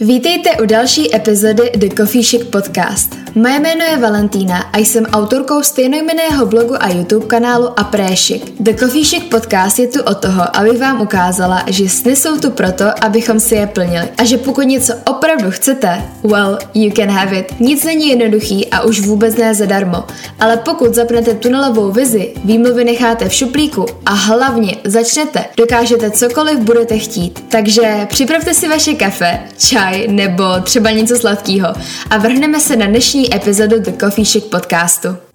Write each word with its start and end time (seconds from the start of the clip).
Vítejte 0.00 0.50
u 0.62 0.66
další 0.66 1.16
epizody 1.16 1.70
The 1.76 1.88
Coffee 1.96 2.22
Chic 2.22 2.44
Podcast. 2.44 3.16
Moje 3.34 3.60
jméno 3.60 3.84
je 3.84 3.96
Valentína 3.96 4.58
a 4.58 4.78
jsem 4.78 5.06
autorkou 5.06 5.62
stejnojmenného 5.62 6.46
blogu 6.46 6.74
a 6.80 6.88
YouTube 6.88 7.26
kanálu 7.26 7.80
Apréšik. 7.80 8.52
The 8.60 8.74
Coffee 8.74 9.04
Chic 9.04 9.24
Podcast 9.30 9.78
je 9.78 9.86
tu 9.86 10.02
o 10.02 10.14
toho, 10.14 10.56
aby 10.56 10.70
vám 10.70 11.00
ukázala, 11.00 11.64
že 11.66 11.88
sny 11.88 12.16
jsou 12.16 12.38
tu 12.38 12.50
proto, 12.50 12.84
abychom 13.04 13.40
si 13.40 13.54
je 13.54 13.66
plnili. 13.66 14.08
A 14.18 14.24
že 14.24 14.38
pokud 14.38 14.62
něco 14.62 14.94
opravdu 15.06 15.50
chcete, 15.50 16.02
well, 16.22 16.58
you 16.74 16.92
can 16.92 17.08
have 17.08 17.38
it. 17.38 17.60
Nic 17.60 17.84
není 17.84 18.08
jednoduchý 18.08 18.66
a 18.70 18.82
už 18.82 19.00
vůbec 19.00 19.36
ne 19.36 19.54
zadarmo. 19.54 20.04
Ale 20.40 20.56
pokud 20.56 20.94
zapnete 20.94 21.34
tunelovou 21.34 21.92
vizi, 21.92 22.34
výmluvy 22.44 22.84
necháte 22.84 23.28
v 23.28 23.34
šuplíku 23.34 23.86
a 24.06 24.12
hlavně 24.14 24.76
začnete, 24.84 25.44
dokážete 25.56 26.10
cokoliv 26.10 26.58
budete 26.58 26.98
chtít. 26.98 27.44
Takže 27.48 28.06
připravte 28.08 28.54
si 28.54 28.68
vaše 28.68 28.94
kafe, 28.94 29.40
čaj 29.58 29.83
čaj 29.84 30.08
nebo 30.08 30.44
třeba 30.62 30.90
něco 30.90 31.16
sladkého 31.16 31.68
a 32.10 32.18
vrhneme 32.18 32.60
se 32.60 32.76
na 32.76 32.86
dnešní 32.86 33.34
epizodu 33.34 33.80
The 33.80 33.92
Coffee 33.92 34.24
Chic 34.24 34.44
podcastu. 34.44 35.33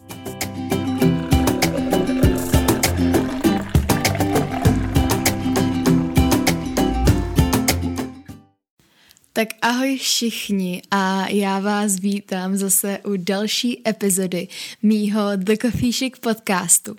Tak 9.39 9.49
ahoj 9.61 9.97
všichni 9.97 10.81
a 10.91 11.27
já 11.27 11.59
vás 11.59 11.99
vítám 11.99 12.57
zase 12.57 12.99
u 13.03 13.15
další 13.17 13.81
epizody 13.87 14.47
mýho 14.83 15.21
The 15.35 15.57
Coffee 15.61 15.91
Chic 15.91 16.19
podcastu. 16.19 16.95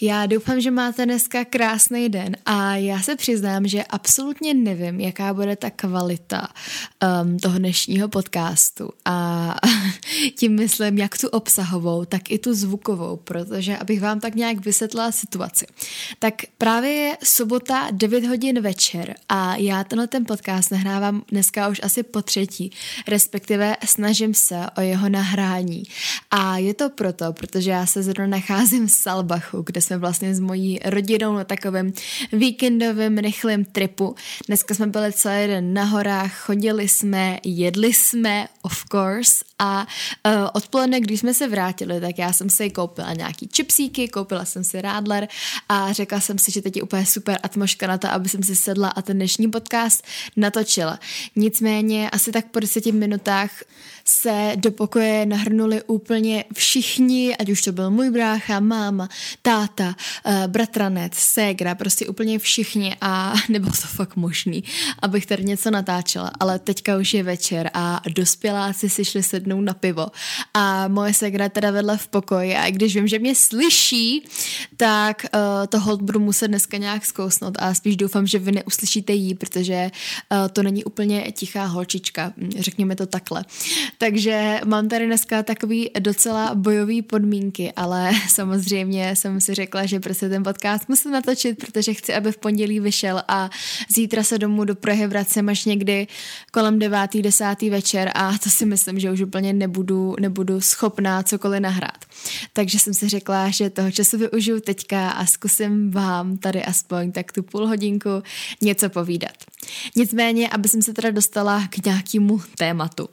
Já 0.00 0.26
doufám, 0.26 0.60
že 0.60 0.70
máte 0.70 1.04
dneska 1.04 1.44
krásný 1.44 2.08
den 2.08 2.36
a 2.46 2.76
já 2.76 3.00
se 3.00 3.16
přiznám, 3.16 3.68
že 3.68 3.84
absolutně 3.84 4.54
nevím, 4.54 5.00
jaká 5.00 5.34
bude 5.34 5.56
ta 5.56 5.70
kvalita 5.70 6.48
um, 7.22 7.38
toho 7.38 7.58
dnešního 7.58 8.08
podcastu 8.08 8.90
a 9.04 9.54
tím 10.38 10.54
myslím 10.54 10.98
jak 10.98 11.18
tu 11.18 11.28
obsahovou, 11.28 12.04
tak 12.04 12.30
i 12.30 12.38
tu 12.38 12.54
zvukovou, 12.54 13.16
protože 13.16 13.76
abych 13.76 14.00
vám 14.00 14.20
tak 14.20 14.34
nějak 14.34 14.64
vysvětlila 14.64 15.12
situaci. 15.12 15.66
Tak 16.18 16.34
právě 16.58 16.90
je 16.90 17.16
sobota 17.24 17.88
9 17.92 18.24
hodin 18.24 18.60
večer 18.60 19.14
a 19.28 19.56
já 19.56 19.84
tenhle 19.84 20.06
ten 20.06 20.24
podcast 20.24 20.70
nahrávám 20.70 21.22
dneska 21.30 21.67
už 21.68 21.80
asi 21.82 22.02
po 22.02 22.22
třetí, 22.22 22.72
respektive 23.08 23.76
snažím 23.84 24.34
se 24.34 24.66
o 24.76 24.80
jeho 24.80 25.08
nahrání. 25.08 25.82
A 26.30 26.58
je 26.58 26.74
to 26.74 26.90
proto, 26.90 27.32
protože 27.32 27.70
já 27.70 27.86
se 27.86 28.02
zrovna 28.02 28.36
nacházím 28.36 28.86
v 28.86 28.92
Salbachu, 28.92 29.62
kde 29.66 29.80
jsme 29.80 29.98
vlastně 29.98 30.34
s 30.34 30.40
mojí 30.40 30.78
rodinou 30.84 31.36
na 31.36 31.44
takovém 31.44 31.92
víkendovém 32.32 33.18
rychlém 33.18 33.64
tripu. 33.64 34.14
Dneska 34.46 34.74
jsme 34.74 34.86
byli 34.86 35.12
celý 35.12 35.46
den 35.46 35.74
na 35.74 35.84
horách, 35.84 36.38
chodili 36.38 36.88
jsme, 36.88 37.38
jedli 37.44 37.94
jsme, 37.94 38.48
of 38.62 38.84
course, 38.92 39.44
a 39.58 39.86
uh, 40.26 40.32
odpoledne, 40.52 41.00
když 41.00 41.20
jsme 41.20 41.34
se 41.34 41.48
vrátili, 41.48 42.00
tak 42.00 42.18
já 42.18 42.32
jsem 42.32 42.50
si 42.50 42.70
koupila 42.70 43.12
nějaký 43.12 43.48
čipsíky, 43.48 44.08
koupila 44.08 44.44
jsem 44.44 44.64
si 44.64 44.80
rádler 44.80 45.28
a 45.68 45.92
řekla 45.92 46.20
jsem 46.20 46.38
si, 46.38 46.52
že 46.52 46.62
teď 46.62 46.76
je 46.76 46.82
úplně 46.82 47.06
super 47.06 47.38
atmosféra 47.42 47.92
na 47.92 47.98
to, 47.98 48.08
aby 48.08 48.28
jsem 48.28 48.42
si 48.42 48.56
sedla 48.56 48.88
a 48.88 49.02
ten 49.02 49.16
dnešní 49.16 49.50
podcast 49.50 50.04
natočila. 50.36 50.98
Nicméně 51.58 52.10
asi 52.10 52.32
tak 52.32 52.46
po 52.46 52.60
deseti 52.60 52.92
minutách 52.92 53.50
se 54.08 54.52
do 54.56 54.70
pokoje 54.70 55.26
nahrnuli 55.26 55.82
úplně 55.82 56.44
všichni, 56.54 57.36
ať 57.36 57.50
už 57.50 57.62
to 57.62 57.72
byl 57.72 57.90
můj 57.90 58.10
brácha, 58.10 58.60
máma, 58.60 59.08
táta, 59.42 59.94
uh, 60.26 60.46
bratranec, 60.46 61.14
ségra, 61.14 61.74
prostě 61.74 62.06
úplně 62.06 62.38
všichni 62.38 62.96
a 63.00 63.34
nebylo 63.48 63.72
to 63.72 63.86
fakt 63.86 64.16
možný, 64.16 64.64
abych 65.02 65.26
tady 65.26 65.44
něco 65.44 65.70
natáčela, 65.70 66.30
ale 66.40 66.58
teďka 66.58 66.96
už 66.96 67.14
je 67.14 67.22
večer 67.22 67.70
a 67.74 68.02
dospěláci 68.08 68.90
si 68.90 69.04
šli 69.04 69.22
sednout 69.22 69.60
na 69.60 69.74
pivo 69.74 70.06
a 70.54 70.88
moje 70.88 71.14
ségra 71.14 71.48
teda 71.48 71.70
vedla 71.70 71.96
v 71.96 72.08
pokoji 72.08 72.56
a 72.56 72.66
i 72.66 72.72
když 72.72 72.94
vím, 72.94 73.08
že 73.08 73.18
mě 73.18 73.34
slyší, 73.34 74.24
tak 74.76 75.26
uh, 75.34 75.40
to 75.68 75.80
hold 75.80 76.02
budu 76.02 76.20
muset 76.20 76.48
dneska 76.48 76.76
nějak 76.76 77.06
zkousnout 77.06 77.54
a 77.58 77.74
spíš 77.74 77.96
doufám, 77.96 78.26
že 78.26 78.38
vy 78.38 78.52
neuslyšíte 78.52 79.12
jí, 79.12 79.34
protože 79.34 79.90
uh, 80.32 80.48
to 80.48 80.62
není 80.62 80.84
úplně 80.84 81.32
tichá 81.32 81.64
holčička, 81.64 82.32
řekněme 82.58 82.96
to 82.96 83.06
takhle. 83.06 83.44
Takže 84.00 84.60
mám 84.64 84.88
tady 84.88 85.06
dneska 85.06 85.42
takový 85.42 85.90
docela 85.98 86.54
bojový 86.54 87.02
podmínky, 87.02 87.72
ale 87.76 88.10
samozřejmě 88.28 89.16
jsem 89.16 89.40
si 89.40 89.54
řekla, 89.54 89.86
že 89.86 90.00
prostě 90.00 90.28
ten 90.28 90.42
podcast 90.42 90.88
musím 90.88 91.12
natočit, 91.12 91.58
protože 91.58 91.94
chci, 91.94 92.14
aby 92.14 92.32
v 92.32 92.36
pondělí 92.36 92.80
vyšel 92.80 93.22
a 93.28 93.50
zítra 93.88 94.22
se 94.22 94.38
domů 94.38 94.64
do 94.64 94.74
Prahy 94.74 95.06
vracím 95.06 95.48
až 95.48 95.64
někdy 95.64 96.06
kolem 96.52 96.78
9. 96.78 97.10
10. 97.20 97.62
večer 97.62 98.10
a 98.14 98.38
to 98.38 98.50
si 98.50 98.66
myslím, 98.66 98.98
že 99.00 99.10
už 99.10 99.20
úplně 99.20 99.52
nebudu, 99.52 100.16
nebudu 100.20 100.60
schopná 100.60 101.22
cokoliv 101.22 101.60
nahrát. 101.60 102.04
Takže 102.52 102.78
jsem 102.78 102.94
si 102.94 103.08
řekla, 103.08 103.50
že 103.50 103.70
toho 103.70 103.90
času 103.90 104.18
využiju 104.18 104.60
teďka 104.60 105.10
a 105.10 105.26
zkusím 105.26 105.90
vám 105.90 106.36
tady 106.36 106.64
aspoň 106.64 107.12
tak 107.12 107.32
tu 107.32 107.42
půl 107.42 107.66
hodinku 107.66 108.22
něco 108.60 108.90
povídat. 108.90 109.36
Nicméně, 109.96 110.48
aby 110.48 110.68
jsem 110.68 110.82
se 110.82 110.92
teda 110.92 111.10
dostala 111.10 111.66
k 111.68 111.84
nějakému 111.84 112.40
tématu 112.58 113.08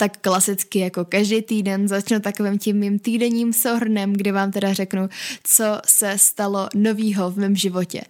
tak 0.00 0.16
klasicky 0.20 0.78
jako 0.78 1.04
každý 1.04 1.42
týden 1.42 1.88
začnu 1.88 2.20
takovým 2.20 2.58
tím 2.58 2.76
mým 2.76 2.98
týdenním 2.98 3.52
souhrnem, 3.52 4.12
kde 4.12 4.32
vám 4.32 4.50
teda 4.50 4.72
řeknu, 4.72 5.08
co 5.44 5.64
se 5.86 6.18
stalo 6.18 6.68
novýho 6.74 7.30
v 7.30 7.38
mém 7.38 7.56
životě. 7.56 8.00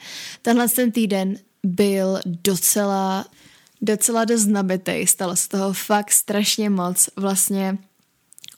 Tenhle 0.43 0.69
ten 0.69 0.93
týden 0.93 1.37
byl 1.67 2.21
docela, 2.25 3.27
docela 3.83 4.25
dost 4.25 4.47
nabitej, 4.47 5.07
stalo 5.07 5.37
se 5.37 5.49
toho 5.49 5.73
fakt 5.73 6.11
strašně 6.11 6.71
moc. 6.71 7.09
Vlastně 7.17 7.79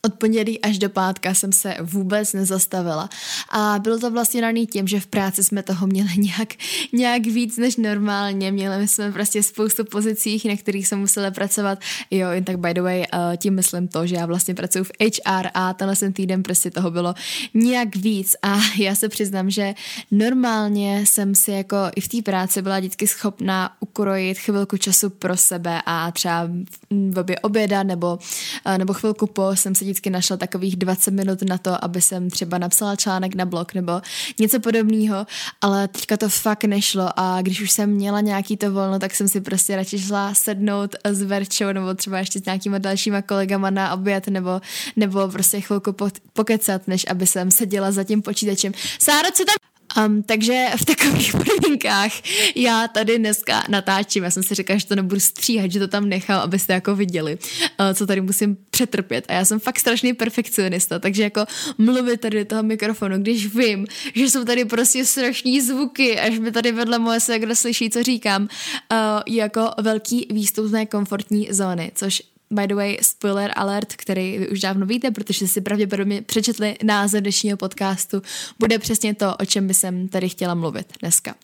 od 0.07 0.15
pondělí 0.15 0.61
až 0.61 0.79
do 0.79 0.89
pátka 0.89 1.35
jsem 1.35 1.53
se 1.53 1.77
vůbec 1.81 2.33
nezastavila 2.33 3.09
a 3.51 3.79
bylo 3.79 3.99
to 3.99 4.11
vlastně 4.11 4.41
daný 4.41 4.67
tím, 4.67 4.89
že 4.89 5.01
v 5.01 5.07
práci 5.07 5.45
jsme 5.45 5.63
toho 5.63 5.87
měli 5.87 6.09
nějak, 6.17 6.49
nějak 6.93 7.23
víc 7.23 7.57
než 7.57 7.77
normálně. 7.77 8.53
Měli 8.53 8.89
jsme 8.89 9.13
prostě 9.13 9.43
spoustu 9.43 9.85
pozicích, 9.85 10.45
na 10.45 10.57
kterých 10.57 10.89
jsme 10.89 10.97
museli 10.97 11.31
pracovat. 11.31 11.79
Jo, 12.11 12.31
jen 12.31 12.45
tak 12.45 12.59
by 12.59 12.75
the 12.75 12.83
way, 12.83 13.01
uh, 13.01 13.37
tím 13.37 13.55
myslím 13.55 13.89
to, 13.89 14.07
že 14.07 14.15
já 14.15 14.27
vlastně 14.27 14.55
pracuji 14.55 14.85
v 14.85 14.91
HR 15.01 15.47
a 15.55 15.75
tenhle 15.75 15.97
ten 15.97 16.13
týden 16.13 16.43
prostě 16.43 16.71
toho 16.71 16.91
bylo 16.91 17.15
nějak 17.55 17.97
víc 17.97 18.37
a 18.43 18.59
já 18.79 18.95
se 18.95 19.09
přiznám, 19.09 19.51
že 19.51 19.75
normálně 20.11 21.07
jsem 21.07 21.35
si 21.35 21.51
jako 21.51 21.77
i 21.97 22.01
v 22.01 22.09
té 22.09 22.23
práci 22.23 22.63
byla 22.63 22.79
vždycky 22.79 23.07
schopná 23.07 23.77
ukrojit 23.81 24.39
chvilku 24.39 24.77
času 24.77 25.11
pro 25.11 25.37
sebe 25.37 25.83
a 25.87 26.11
třeba 26.11 26.49
v 26.91 27.19
obě 27.19 27.39
oběda 27.39 27.83
nebo, 27.83 28.19
uh, 28.67 28.79
nebo 28.79 28.93
chvilku 28.93 29.27
po 29.27 29.57
jsem 29.57 29.75
si 29.75 29.92
vždycky 29.93 30.11
našla 30.11 30.37
takových 30.37 30.77
20 30.77 31.11
minut 31.11 31.43
na 31.43 31.59
to, 31.59 31.85
aby 31.85 32.01
jsem 32.01 32.31
třeba 32.31 32.59
napsala 32.59 32.97
článek 32.97 33.35
na 33.35 33.45
blog 33.45 33.75
nebo 33.75 33.93
něco 34.39 34.61
podobného, 34.61 35.27
ale 35.61 35.89
teďka 35.89 36.17
to 36.17 36.29
fakt 36.29 36.65
nešlo 36.65 37.09
a 37.17 37.43
když 37.43 37.61
už 37.61 37.71
jsem 37.71 37.91
měla 37.91 38.21
nějaký 38.21 38.57
to 38.57 38.73
volno, 38.73 38.99
tak 38.99 39.15
jsem 39.15 39.29
si 39.29 39.41
prostě 39.41 39.77
radši 39.77 39.99
šla 39.99 40.35
sednout 40.35 40.97
s 41.05 41.23
Verčou 41.23 41.73
nebo 41.73 41.95
třeba 41.95 42.19
ještě 42.19 42.39
s 42.39 42.45
nějakýma 42.45 42.79
dalšíma 42.79 43.23
kolegama 43.23 43.71
na 43.71 43.95
oběd 43.95 44.29
nebo, 44.29 44.61
nebo 44.97 45.29
prostě 45.29 45.61
chvilku 45.61 45.97
pokecat, 46.33 46.89
než 46.89 47.07
aby 47.11 47.27
jsem 47.27 47.51
seděla 47.51 47.93
za 47.93 48.05
tím 48.05 48.23
počítačem. 48.23 48.73
Sáro, 48.99 49.29
co 49.35 49.45
tam 49.45 49.72
Um, 49.97 50.23
takže 50.23 50.67
v 50.77 50.85
takových 50.85 51.33
podmínkách 51.47 52.13
já 52.57 52.89
tady 52.89 53.19
dneska 53.19 53.63
natáčím. 53.69 54.25
Já 54.25 54.31
jsem 54.31 54.43
si 54.43 54.55
říkala, 54.55 54.79
že 54.79 54.87
to 54.87 54.97
nebudu 54.97 55.21
stříhat, 55.21 55.73
že 55.73 55.79
to 55.79 55.89
tam 55.89 56.09
nechám, 56.09 56.41
abyste 56.41 56.73
jako 56.73 56.97
viděli, 56.97 57.39
uh, 57.81 57.95
co 57.95 58.07
tady 58.07 58.21
musím 58.21 58.57
přetrpět. 58.71 59.25
A 59.29 59.33
já 59.33 59.45
jsem 59.45 59.61
fakt 59.61 59.79
strašný 59.79 60.13
perfekcionista, 60.13 60.99
takže 60.99 61.23
jako 61.23 61.45
mluvit 61.79 62.21
tady 62.21 62.39
do 62.39 62.45
toho 62.45 62.63
mikrofonu, 62.63 63.19
když 63.19 63.55
vím, 63.57 63.87
že 64.15 64.31
jsou 64.31 64.45
tady 64.45 64.65
prostě 64.65 65.05
strašní 65.05 65.61
zvuky, 65.61 66.21
až 66.21 66.39
mi 66.39 66.53
tady 66.53 66.73
vedle 66.73 66.99
moje 66.99 67.21
se 67.21 67.39
kdo 67.39 67.57
slyší, 67.57 67.91
co 67.91 68.03
říkám, 68.03 68.43
uh, 68.43 68.99
jako 69.27 69.71
velký 69.81 70.27
výstupné 70.31 70.87
komfortní 70.87 71.49
zóny, 71.51 71.93
což 71.95 72.23
by 72.53 72.67
the 72.67 72.75
way, 72.75 72.99
spoiler 73.03 73.53
alert, 73.57 73.97
který 73.97 74.39
vy 74.39 74.49
už 74.49 74.61
dávno 74.61 74.87
víte, 74.87 75.11
protože 75.11 75.49
si 75.49 75.61
pravděpodobně 75.61 76.23
přečetli 76.23 76.77
název 76.83 77.23
dnešního 77.23 77.57
podcastu, 77.57 78.23
bude 78.59 78.79
přesně 78.79 79.15
to, 79.15 79.37
o 79.37 79.45
čem 79.45 79.67
by 79.67 79.75
jsem 79.75 80.09
tady 80.09 80.29
chtěla 80.29 80.55
mluvit 80.55 80.93
dneska. 81.01 81.35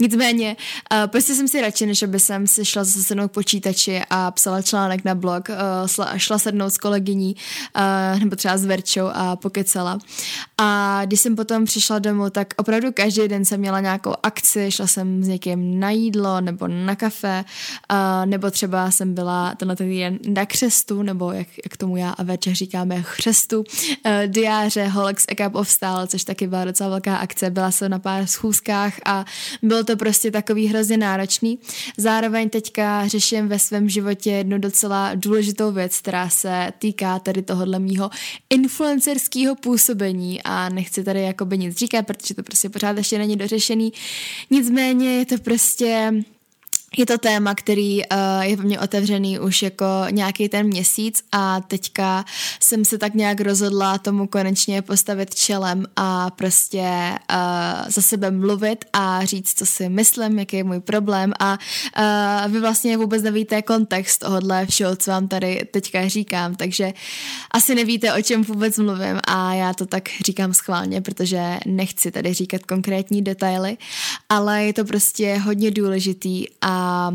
Nicméně, 0.00 0.56
uh, 0.92 1.06
prostě 1.06 1.34
jsem 1.34 1.48
si 1.48 1.60
radši, 1.60 1.86
než 1.86 2.02
aby 2.02 2.20
jsem 2.20 2.46
si 2.46 2.64
šla 2.64 2.84
zase 2.84 3.02
sednout 3.02 3.28
k 3.28 3.34
počítači 3.34 4.02
a 4.10 4.30
psala 4.30 4.62
článek 4.62 5.04
na 5.04 5.14
blog, 5.14 5.48
uh, 5.48 5.56
šla 6.16 6.38
sednout 6.38 6.70
s 6.70 6.78
kolegyní 6.78 7.36
uh, 7.76 8.20
nebo 8.20 8.36
třeba 8.36 8.58
s 8.58 8.64
Verčou 8.64 9.06
a 9.12 9.36
pokecala. 9.36 9.98
A 10.58 11.00
když 11.04 11.20
jsem 11.20 11.36
potom 11.36 11.64
přišla 11.64 11.98
domů, 11.98 12.30
tak 12.30 12.54
opravdu 12.56 12.92
každý 12.92 13.28
den 13.28 13.44
jsem 13.44 13.60
měla 13.60 13.80
nějakou 13.80 14.14
akci, 14.22 14.70
šla 14.70 14.86
jsem 14.86 15.24
s 15.24 15.28
někým 15.28 15.80
na 15.80 15.90
jídlo 15.90 16.40
nebo 16.40 16.68
na 16.68 16.96
kafe, 16.96 17.44
uh, 17.92 18.26
nebo 18.26 18.50
třeba 18.50 18.90
jsem 18.90 19.14
byla 19.14 19.54
tenhle 19.54 19.76
týden 19.76 20.18
na 20.28 20.46
křestu, 20.58 21.02
nebo 21.02 21.32
jak, 21.32 21.48
jak 21.64 21.76
tomu 21.76 21.96
já 21.96 22.10
a 22.10 22.22
večer 22.22 22.54
říkáme 22.54 23.02
chřestu, 23.02 23.58
uh, 23.58 23.64
diáře 24.26 24.88
Holex 24.88 25.24
a 25.28 25.34
Cup 25.34 25.54
of 25.54 25.68
Style, 25.68 26.06
což 26.06 26.24
taky 26.24 26.46
byla 26.46 26.64
docela 26.64 26.90
velká 26.90 27.16
akce. 27.16 27.50
Byla 27.50 27.70
jsem 27.70 27.90
na 27.90 27.98
pár 27.98 28.26
schůzkách 28.26 28.94
a 29.04 29.24
bylo 29.62 29.84
to 29.84 29.96
prostě 29.96 30.30
takový 30.30 30.66
hrozně 30.66 30.96
náročný. 30.96 31.58
Zároveň 31.96 32.50
teďka 32.50 33.08
řeším 33.08 33.48
ve 33.48 33.58
svém 33.58 33.88
životě 33.88 34.30
jednu 34.30 34.58
docela 34.58 35.14
důležitou 35.14 35.72
věc, 35.72 35.98
která 35.98 36.28
se 36.28 36.72
týká 36.78 37.18
tady 37.18 37.42
tohohle 37.42 37.78
mýho 37.78 38.10
influencerského 38.50 39.54
působení 39.54 40.42
a 40.42 40.68
nechci 40.68 41.04
tady 41.04 41.22
jakoby 41.22 41.58
nic 41.58 41.76
říkat, 41.76 42.06
protože 42.06 42.34
to 42.34 42.42
prostě 42.42 42.68
pořád 42.68 42.96
ještě 42.96 43.18
není 43.18 43.36
dořešený. 43.36 43.92
Nicméně 44.50 45.18
je 45.18 45.26
to 45.26 45.38
prostě 45.38 46.12
je 46.96 47.06
to 47.06 47.18
téma, 47.18 47.54
který 47.54 47.98
uh, 47.98 48.16
je 48.40 48.56
v 48.56 48.64
mě 48.64 48.80
otevřený 48.80 49.38
už 49.38 49.62
jako 49.62 49.84
nějaký 50.10 50.48
ten 50.48 50.66
měsíc 50.66 51.22
a 51.32 51.60
teďka 51.60 52.24
jsem 52.60 52.84
se 52.84 52.98
tak 52.98 53.14
nějak 53.14 53.40
rozhodla 53.40 53.98
tomu 53.98 54.26
konečně 54.26 54.82
postavit 54.82 55.34
čelem 55.34 55.86
a 55.96 56.30
prostě 56.30 57.12
uh, 57.30 57.90
za 57.90 58.02
sebe 58.02 58.30
mluvit 58.30 58.84
a 58.92 59.24
říct, 59.24 59.58
co 59.58 59.66
si 59.66 59.88
myslím, 59.88 60.38
jaký 60.38 60.56
je 60.56 60.64
můj 60.64 60.80
problém 60.80 61.32
a 61.38 61.58
uh, 62.46 62.52
vy 62.52 62.60
vlastně 62.60 62.96
vůbec 62.96 63.22
nevíte 63.22 63.62
kontext 63.62 64.20
tohohle 64.20 64.66
všeho, 64.66 64.96
co 64.96 65.10
vám 65.10 65.28
tady 65.28 65.64
teďka 65.70 66.08
říkám, 66.08 66.54
takže 66.54 66.92
asi 67.50 67.74
nevíte, 67.74 68.14
o 68.14 68.22
čem 68.22 68.42
vůbec 68.44 68.78
mluvím 68.78 69.20
a 69.26 69.54
já 69.54 69.74
to 69.74 69.86
tak 69.86 70.08
říkám 70.26 70.54
schválně, 70.54 71.00
protože 71.00 71.58
nechci 71.66 72.10
tady 72.10 72.34
říkat 72.34 72.62
konkrétní 72.62 73.22
detaily, 73.22 73.76
ale 74.28 74.64
je 74.64 74.72
to 74.72 74.84
prostě 74.84 75.36
hodně 75.36 75.70
důležitý 75.70 76.44
a 76.60 76.77
uh, 76.78 77.12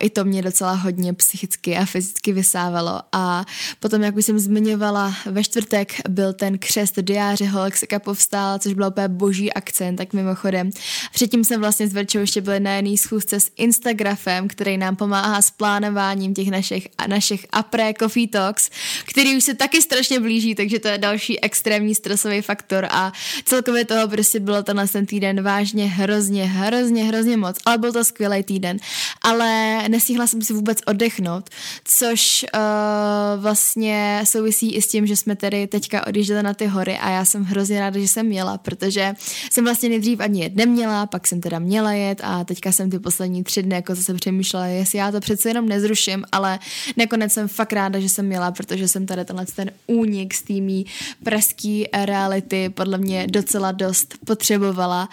i 0.00 0.10
to 0.10 0.24
mě 0.24 0.42
docela 0.42 0.72
hodně 0.72 1.14
psychicky 1.14 1.76
a 1.76 1.84
fyzicky 1.84 2.32
vysávalo. 2.32 3.00
A 3.12 3.44
potom, 3.80 4.02
jak 4.02 4.16
už 4.16 4.24
jsem 4.24 4.38
zmiňovala, 4.38 5.14
ve 5.26 5.44
čtvrtek 5.44 5.92
byl 6.08 6.32
ten 6.32 6.58
křest 6.58 6.98
diáře 7.00 7.46
Holexika 7.46 7.98
povstál, 7.98 8.58
což 8.58 8.72
byla 8.72 8.88
úplně 8.88 9.08
boží 9.08 9.52
akcent, 9.52 9.96
tak 9.96 10.12
mimochodem. 10.12 10.70
Předtím 11.12 11.44
jsem 11.44 11.60
vlastně 11.60 11.88
s 11.88 11.92
Verčou 11.92 12.18
ještě 12.18 12.40
byli 12.40 12.60
na 12.60 12.74
jedné 12.74 12.96
schůzce 12.96 13.40
s 13.40 13.50
Instagramem, 13.56 14.48
který 14.48 14.78
nám 14.78 14.96
pomáhá 14.96 15.42
s 15.42 15.50
plánováním 15.50 16.34
těch 16.34 16.50
našich, 16.50 16.88
našich 17.06 17.46
apré 17.52 17.92
coffee 17.98 18.28
talks, 18.28 18.70
který 19.04 19.36
už 19.36 19.44
se 19.44 19.54
taky 19.54 19.82
strašně 19.82 20.20
blíží, 20.20 20.54
takže 20.54 20.78
to 20.78 20.88
je 20.88 20.98
další 20.98 21.40
extrémní 21.40 21.94
stresový 21.94 22.42
faktor 22.42 22.88
a 22.90 23.12
celkově 23.44 23.84
toho 23.84 24.08
prostě 24.08 24.40
bylo 24.40 24.62
tenhle 24.62 24.88
ten 24.88 25.06
týden 25.06 25.42
vážně 25.42 25.86
hrozně, 25.86 26.46
hrozně, 26.46 27.04
hrozně 27.04 27.36
moc, 27.36 27.56
ale 27.64 27.78
byl 27.78 27.92
to 27.92 28.04
skvělý 28.04 28.42
týden. 28.42 28.76
Ale 29.22 29.55
nestihla 29.88 30.26
jsem 30.26 30.42
si 30.42 30.52
vůbec 30.52 30.78
oddechnout, 30.86 31.50
což 31.84 32.44
uh, 32.54 33.42
vlastně 33.42 34.22
souvisí 34.24 34.74
i 34.74 34.82
s 34.82 34.88
tím, 34.88 35.06
že 35.06 35.16
jsme 35.16 35.36
tedy 35.36 35.66
teďka 35.66 36.06
odjížděli 36.06 36.42
na 36.42 36.54
ty 36.54 36.66
hory 36.66 36.98
a 36.98 37.10
já 37.10 37.24
jsem 37.24 37.44
hrozně 37.44 37.80
ráda, 37.80 38.00
že 38.00 38.08
jsem 38.08 38.26
měla, 38.26 38.58
protože 38.58 39.14
jsem 39.50 39.64
vlastně 39.64 39.88
nejdřív 39.88 40.20
ani 40.20 40.42
jet 40.42 40.56
neměla, 40.56 41.06
pak 41.06 41.26
jsem 41.26 41.40
teda 41.40 41.58
měla 41.58 41.92
jet 41.92 42.20
a 42.24 42.44
teďka 42.44 42.72
jsem 42.72 42.90
ty 42.90 42.98
poslední 42.98 43.44
tři 43.44 43.62
dny 43.62 43.74
jako 43.74 43.94
zase 43.94 44.14
přemýšlela, 44.14 44.66
jestli 44.66 44.98
já 44.98 45.12
to 45.12 45.20
přece 45.20 45.48
jenom 45.48 45.68
nezruším, 45.68 46.24
ale 46.32 46.58
nakonec 46.96 47.32
jsem 47.32 47.48
fakt 47.48 47.72
ráda, 47.72 48.00
že 48.00 48.08
jsem 48.08 48.26
měla, 48.26 48.50
protože 48.50 48.88
jsem 48.88 49.06
tady 49.06 49.24
tenhle 49.24 49.46
ten 49.46 49.70
únik 49.86 50.34
z 50.34 50.42
týmí 50.42 50.86
pražský 51.24 51.88
reality 51.92 52.68
podle 52.68 52.98
mě 52.98 53.26
docela 53.26 53.72
dost 53.72 54.14
potřebovala 54.24 55.08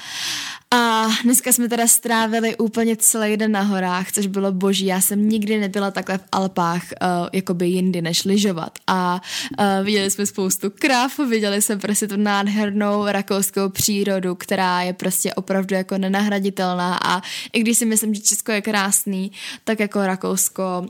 a 0.76 1.08
dneska 1.24 1.52
jsme 1.52 1.70
teda 1.70 1.88
strávili 1.88 2.58
úplně 2.58 2.96
celý 2.96 3.38
den 3.38 3.52
na 3.52 3.62
horách, 3.62 4.12
což 4.12 4.28
bylo 4.28 4.52
boží. 4.52 4.86
Já 4.86 5.02
jsem 5.02 5.30
nikdy 5.30 5.60
nebyla 5.60 5.92
takhle 5.92 6.18
v 6.18 6.24
Alpách, 6.32 6.84
uh, 6.84 7.28
jakoby 7.34 7.68
jindy 7.68 8.02
než 8.02 8.24
lyžovat. 8.24 8.80
A 8.88 9.22
uh, 9.60 9.86
viděli 9.86 10.12
jsme 10.12 10.26
spoustu 10.26 10.70
krav, 10.70 11.20
viděli 11.20 11.62
jsme 11.62 11.78
prostě 11.78 12.08
tu 12.08 12.16
nádhernou 12.18 13.06
rakouskou 13.06 13.70
přírodu, 13.70 14.36
která 14.36 14.82
je 14.82 14.94
prostě 14.94 15.34
opravdu 15.34 15.76
jako 15.76 15.98
nenahraditelná. 15.98 17.00
A 17.06 17.22
i 17.54 17.60
když 17.60 17.78
si 17.78 17.86
myslím, 17.86 18.16
že 18.16 18.22
Česko 18.22 18.52
je 18.52 18.62
krásný, 18.62 19.32
tak 19.64 19.80
jako 19.80 20.06
Rakousko 20.06 20.86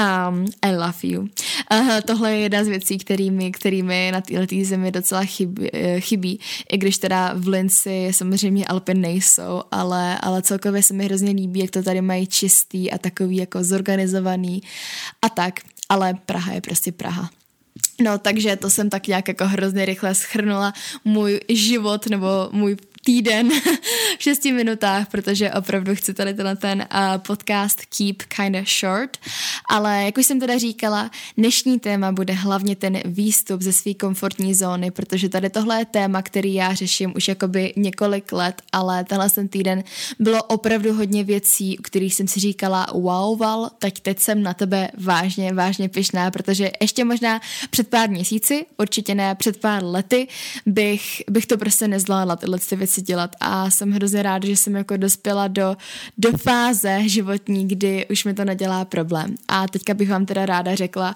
Um, 0.00 0.46
I 0.62 0.76
love 0.76 0.98
you. 1.02 1.20
Uh, 1.20 2.00
tohle 2.06 2.32
je 2.32 2.38
jedna 2.38 2.64
z 2.64 2.68
věcí, 2.68 2.98
kterými, 2.98 3.52
kterými 3.52 4.10
na 4.12 4.20
této 4.20 4.54
zemi 4.62 4.92
docela 4.92 5.24
chybí, 5.24 5.68
eh, 5.72 6.00
chybí, 6.00 6.40
i 6.72 6.78
když 6.78 6.98
teda 6.98 7.32
v 7.36 7.48
Linci 7.48 8.08
samozřejmě 8.10 8.66
Alpy 8.66 8.94
nejsou, 8.94 9.62
ale, 9.70 10.18
ale 10.18 10.42
celkově 10.42 10.82
se 10.82 10.94
mi 10.94 11.04
hrozně 11.04 11.30
líbí, 11.30 11.60
jak 11.60 11.70
to 11.70 11.82
tady 11.82 12.00
mají 12.00 12.26
čistý 12.26 12.92
a 12.92 12.98
takový 12.98 13.36
jako 13.36 13.64
zorganizovaný 13.64 14.62
a 15.22 15.28
tak, 15.28 15.60
ale 15.88 16.14
Praha 16.26 16.52
je 16.52 16.60
prostě 16.60 16.92
Praha. 16.92 17.30
No, 18.00 18.18
takže 18.18 18.56
to 18.56 18.70
jsem 18.70 18.90
tak 18.90 19.06
nějak 19.06 19.28
jako 19.28 19.46
hrozně 19.46 19.84
rychle 19.84 20.14
schrnula 20.14 20.72
můj 21.04 21.40
život 21.48 22.06
nebo 22.06 22.26
můj 22.52 22.76
týden 23.06 23.50
v 23.50 24.18
šesti 24.18 24.52
minutách, 24.52 25.08
protože 25.10 25.52
opravdu 25.52 25.94
chci 25.94 26.14
tady 26.14 26.34
tenhle 26.34 26.56
ten 26.56 26.78
uh, 26.78 27.18
podcast 27.18 27.80
keep 27.86 28.22
kinda 28.22 28.60
short, 28.80 29.16
ale 29.68 30.04
jak 30.04 30.18
už 30.18 30.26
jsem 30.26 30.40
teda 30.40 30.58
říkala, 30.58 31.10
dnešní 31.36 31.78
téma 31.80 32.12
bude 32.12 32.32
hlavně 32.32 32.76
ten 32.76 33.00
výstup 33.04 33.62
ze 33.62 33.72
své 33.72 33.94
komfortní 33.94 34.54
zóny, 34.54 34.90
protože 34.90 35.28
tady 35.28 35.50
tohle 35.50 35.78
je 35.78 35.84
téma, 35.84 36.22
který 36.22 36.54
já 36.54 36.74
řeším 36.74 37.12
už 37.16 37.28
jakoby 37.28 37.72
několik 37.76 38.32
let, 38.32 38.62
ale 38.72 39.04
tenhle 39.04 39.30
ten 39.30 39.48
týden 39.48 39.84
bylo 40.18 40.42
opravdu 40.42 40.92
hodně 40.92 41.24
věcí, 41.24 41.78
u 41.78 41.82
kterých 41.82 42.14
jsem 42.14 42.28
si 42.28 42.40
říkala 42.40 42.86
wow, 42.92 43.38
val, 43.38 43.70
tak 43.78 44.00
teď 44.00 44.18
jsem 44.18 44.42
na 44.42 44.54
tebe 44.54 44.88
vážně, 44.98 45.52
vážně 45.52 45.88
pyšná, 45.88 46.30
protože 46.30 46.70
ještě 46.80 47.04
možná 47.04 47.40
před 47.70 47.88
pár 47.88 48.10
měsíci, 48.10 48.66
určitě 48.78 49.14
ne 49.14 49.34
před 49.34 49.56
pár 49.56 49.84
lety, 49.84 50.28
bych, 50.66 51.22
bych 51.30 51.46
to 51.46 51.58
prostě 51.58 51.88
nezvládla 51.88 52.36
tyhle 52.36 52.58
ty 52.58 52.76
věci 52.76 52.95
věci 52.96 53.02
dělat 53.06 53.36
a 53.40 53.70
jsem 53.70 53.92
hrozně 53.92 54.22
ráda, 54.22 54.48
že 54.48 54.56
jsem 54.56 54.76
jako 54.76 54.96
dospěla 54.96 55.48
do, 55.48 55.76
do 56.18 56.38
fáze 56.38 57.08
životní, 57.08 57.68
kdy 57.68 58.06
už 58.10 58.24
mi 58.24 58.34
to 58.34 58.44
nedělá 58.44 58.84
problém. 58.84 59.34
A 59.48 59.68
teďka 59.68 59.94
bych 59.94 60.10
vám 60.10 60.26
teda 60.26 60.46
ráda 60.46 60.74
řekla, 60.74 61.14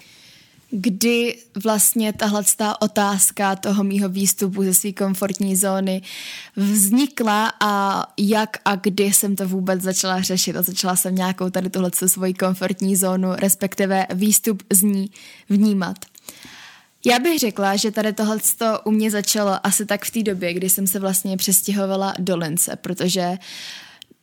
kdy 0.71 1.39
vlastně 1.65 2.13
tahle 2.13 2.45
otázka 2.81 3.57
toho 3.57 3.85
mýho 3.85 4.09
výstupu 4.09 4.63
ze 4.63 4.75
své 4.75 4.93
komfortní 4.93 5.57
zóny 5.57 6.03
vznikla 6.57 7.53
a 7.61 8.07
jak 8.17 8.57
a 8.65 8.77
kdy 8.77 9.05
jsem 9.05 9.37
to 9.37 9.49
vůbec 9.49 9.83
začala 9.83 10.23
řešit 10.23 10.57
a 10.57 10.63
začala 10.63 10.97
jsem 10.97 11.15
nějakou 11.15 11.51
tady 11.51 11.71
tohle 11.71 11.91
svoji 12.07 12.35
komfortní 12.35 12.97
zónu, 12.97 13.29
respektive 13.35 14.07
výstup 14.15 14.63
z 14.71 14.83
ní 14.83 15.11
vnímat. 15.49 16.10
Já 17.07 17.19
bych 17.19 17.39
řekla, 17.39 17.77
že 17.77 17.91
tady 17.91 18.13
tohle 18.13 18.39
u 18.85 18.91
mě 18.91 19.11
začalo 19.11 19.67
asi 19.67 19.87
tak 19.87 20.05
v 20.05 20.11
té 20.11 20.23
době, 20.23 20.55
kdy 20.55 20.69
jsem 20.69 20.87
se 20.87 20.99
vlastně 20.99 21.37
přestěhovala 21.37 22.15
do 22.19 22.37
Lince, 22.37 22.77
protože 22.77 23.39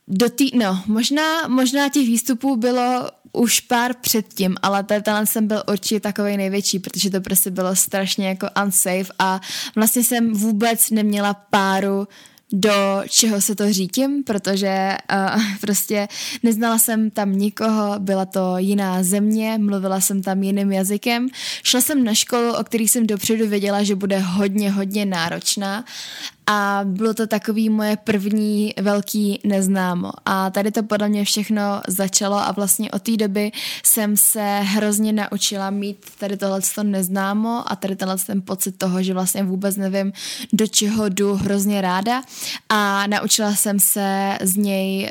do 0.08 0.28
tý, 0.28 0.58
no, 0.58 0.82
možná, 0.86 1.48
možná 1.48 1.88
těch 1.88 2.06
výstupů 2.06 2.56
bylo 2.56 3.10
už 3.32 3.60
pár 3.60 3.94
předtím, 4.00 4.56
ale 4.62 4.82
ten 4.82 5.02
talent 5.02 5.26
jsem 5.26 5.46
byl 5.46 5.62
určitě 5.70 6.00
takový 6.00 6.36
největší, 6.36 6.78
protože 6.78 7.10
to 7.10 7.20
prostě 7.20 7.50
bylo 7.50 7.76
strašně 7.76 8.28
jako 8.28 8.46
unsafe 8.64 9.12
a 9.18 9.40
vlastně 9.76 10.04
jsem 10.04 10.32
vůbec 10.32 10.90
neměla 10.90 11.34
páru 11.34 12.08
do 12.52 13.02
čeho 13.08 13.40
se 13.40 13.54
to 13.54 13.72
řídím, 13.72 14.24
protože 14.24 14.96
uh, 15.12 15.42
prostě 15.60 16.08
neznala 16.42 16.78
jsem 16.78 17.10
tam 17.10 17.32
nikoho, 17.32 17.94
byla 17.98 18.24
to 18.24 18.54
jiná 18.58 19.02
země, 19.02 19.58
mluvila 19.58 20.00
jsem 20.00 20.22
tam 20.22 20.42
jiným 20.42 20.72
jazykem. 20.72 21.28
Šla 21.62 21.80
jsem 21.80 22.04
na 22.04 22.14
školu, 22.14 22.54
o 22.54 22.64
který 22.64 22.88
jsem 22.88 23.06
dopředu 23.06 23.48
věděla, 23.48 23.82
že 23.82 23.94
bude 23.94 24.18
hodně, 24.18 24.70
hodně 24.70 25.06
náročná 25.06 25.84
a 26.50 26.80
bylo 26.84 27.14
to 27.14 27.26
takový 27.26 27.70
moje 27.70 27.96
první 27.96 28.74
velký 28.80 29.40
neznámo. 29.44 30.10
A 30.24 30.50
tady 30.50 30.70
to 30.70 30.82
podle 30.82 31.08
mě 31.08 31.24
všechno 31.24 31.62
začalo 31.88 32.36
a 32.36 32.52
vlastně 32.52 32.90
od 32.90 33.02
té 33.02 33.16
doby 33.16 33.52
jsem 33.84 34.16
se 34.16 34.60
hrozně 34.62 35.12
naučila 35.12 35.70
mít 35.70 36.06
tady 36.18 36.36
tohle 36.36 36.60
neznámo 36.82 37.72
a 37.72 37.76
tady 37.76 37.96
tenhle 37.96 38.16
ten 38.26 38.42
pocit 38.42 38.78
toho, 38.78 39.02
že 39.02 39.14
vlastně 39.14 39.42
vůbec 39.42 39.76
nevím, 39.76 40.12
do 40.52 40.66
čeho 40.66 41.08
jdu 41.08 41.34
hrozně 41.34 41.80
ráda 41.80 42.22
a 42.68 43.06
naučila 43.06 43.54
jsem 43.54 43.80
se 43.80 44.38
z 44.42 44.56
něj 44.56 45.10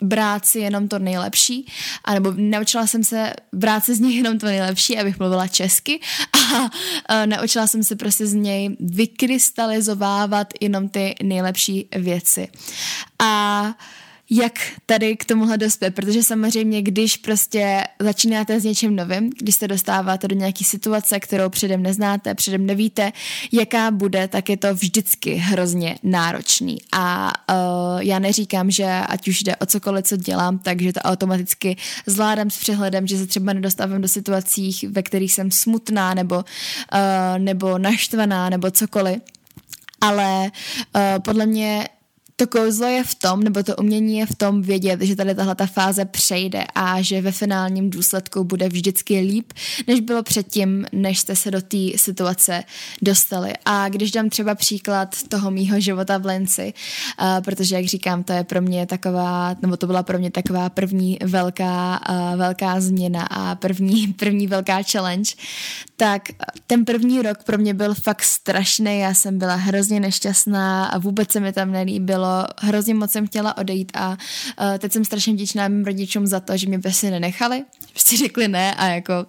brát 0.00 0.46
si 0.46 0.58
jenom 0.58 0.88
to 0.88 0.98
nejlepší, 0.98 1.66
anebo 2.04 2.32
naučila 2.36 2.86
jsem 2.86 3.04
se 3.04 3.32
brát 3.52 3.84
si 3.84 3.94
z 3.94 4.00
něj 4.00 4.16
jenom 4.16 4.38
to 4.38 4.46
nejlepší, 4.46 4.98
abych 4.98 5.18
mluvila 5.18 5.48
česky 5.48 6.00
a, 6.32 6.70
a 7.06 7.26
naučila 7.26 7.66
jsem 7.66 7.82
se 7.82 7.96
prostě 7.96 8.26
z 8.26 8.34
něj 8.34 8.76
vykrystalizovávat 8.80 10.54
jenom 10.60 10.88
ty 10.88 11.14
nejlepší 11.22 11.88
věci. 11.96 12.48
A 13.18 13.64
jak 14.30 14.52
tady 14.86 15.16
k 15.16 15.24
tomuhle 15.24 15.58
dospět, 15.58 15.94
protože 15.94 16.22
samozřejmě, 16.22 16.82
když 16.82 17.16
prostě 17.16 17.84
začínáte 17.98 18.60
s 18.60 18.64
něčím 18.64 18.96
novým, 18.96 19.30
když 19.38 19.54
se 19.54 19.68
dostáváte 19.68 20.28
do 20.28 20.36
nějaké 20.36 20.64
situace, 20.64 21.20
kterou 21.20 21.48
předem 21.48 21.82
neznáte, 21.82 22.34
předem 22.34 22.66
nevíte, 22.66 23.12
jaká 23.52 23.90
bude, 23.90 24.28
tak 24.28 24.48
je 24.48 24.56
to 24.56 24.74
vždycky 24.74 25.34
hrozně 25.34 25.98
náročný. 26.02 26.78
A 26.92 27.32
uh, 27.50 28.00
já 28.02 28.18
neříkám, 28.18 28.70
že 28.70 28.84
ať 28.84 29.28
už 29.28 29.42
jde 29.42 29.56
o 29.56 29.66
cokoliv, 29.66 30.04
co 30.04 30.16
dělám, 30.16 30.58
takže 30.58 30.92
to 30.92 31.00
automaticky 31.00 31.76
zvládám 32.06 32.50
s 32.50 32.58
přehledem, 32.58 33.06
že 33.06 33.18
se 33.18 33.26
třeba 33.26 33.52
nedostávám 33.52 34.00
do 34.00 34.08
situací, 34.08 34.78
ve 34.88 35.02
kterých 35.02 35.32
jsem 35.32 35.50
smutná 35.50 36.14
nebo, 36.14 36.36
uh, 36.36 36.42
nebo 37.38 37.78
naštvaná 37.78 38.50
nebo 38.50 38.70
cokoliv. 38.70 39.18
Ale 40.00 40.50
uh, 40.94 41.02
podle 41.22 41.46
mě 41.46 41.88
to 42.40 42.46
kouzlo 42.46 42.86
je 42.86 43.04
v 43.04 43.14
tom, 43.14 43.42
nebo 43.42 43.62
to 43.62 43.76
umění 43.76 44.18
je 44.18 44.26
v 44.26 44.34
tom 44.34 44.62
vědět, 44.62 45.02
že 45.02 45.16
tady 45.16 45.34
tahle 45.34 45.54
ta 45.54 45.66
fáze 45.66 46.04
přejde 46.04 46.64
a 46.74 47.02
že 47.02 47.22
ve 47.22 47.32
finálním 47.32 47.90
důsledku 47.90 48.44
bude 48.44 48.68
vždycky 48.68 49.20
líp, 49.20 49.52
než 49.86 50.00
bylo 50.00 50.22
předtím, 50.22 50.86
než 50.92 51.18
jste 51.18 51.36
se 51.36 51.50
do 51.50 51.60
té 51.60 51.76
situace 51.96 52.64
dostali. 53.02 53.52
A 53.64 53.88
když 53.88 54.10
dám 54.10 54.30
třeba 54.30 54.54
příklad 54.54 55.16
toho 55.28 55.50
mýho 55.50 55.80
života 55.80 56.18
v 56.18 56.26
Lenci, 56.26 56.72
uh, 57.20 57.44
protože 57.44 57.76
jak 57.76 57.84
říkám, 57.84 58.22
to 58.22 58.32
je 58.32 58.44
pro 58.44 58.62
mě 58.62 58.86
taková, 58.86 59.56
nebo 59.62 59.76
to 59.76 59.86
byla 59.86 60.02
pro 60.02 60.18
mě 60.18 60.30
taková 60.30 60.68
první 60.68 61.18
velká, 61.24 62.00
uh, 62.08 62.38
velká 62.38 62.80
změna 62.80 63.22
a 63.30 63.54
první, 63.54 64.06
první 64.18 64.46
velká 64.46 64.78
challenge, 64.92 65.32
tak 65.96 66.22
ten 66.66 66.84
první 66.84 67.22
rok 67.22 67.44
pro 67.44 67.58
mě 67.58 67.74
byl 67.74 67.94
fakt 67.94 68.22
strašný, 68.22 68.98
já 68.98 69.14
jsem 69.14 69.38
byla 69.38 69.54
hrozně 69.54 70.00
nešťastná 70.00 70.86
a 70.86 70.98
vůbec 70.98 71.32
se 71.32 71.40
mi 71.40 71.52
tam 71.52 71.72
nelíbilo, 71.72 72.29
hrozně 72.60 72.94
moc 72.94 73.10
jsem 73.10 73.26
chtěla 73.26 73.56
odejít 73.56 73.92
a 73.94 74.08
uh, 74.10 74.16
teď 74.78 74.92
jsem 74.92 75.04
strašně 75.04 75.32
vděčná 75.32 75.68
mým 75.68 75.84
rodičům 75.84 76.26
za 76.26 76.40
to, 76.40 76.56
že 76.56 76.68
mě 76.68 76.78
prostě 76.78 77.10
nenechali, 77.10 77.64
prostě 77.92 78.16
řekli 78.16 78.48
ne 78.48 78.74
a 78.74 78.86
jako 78.86 79.26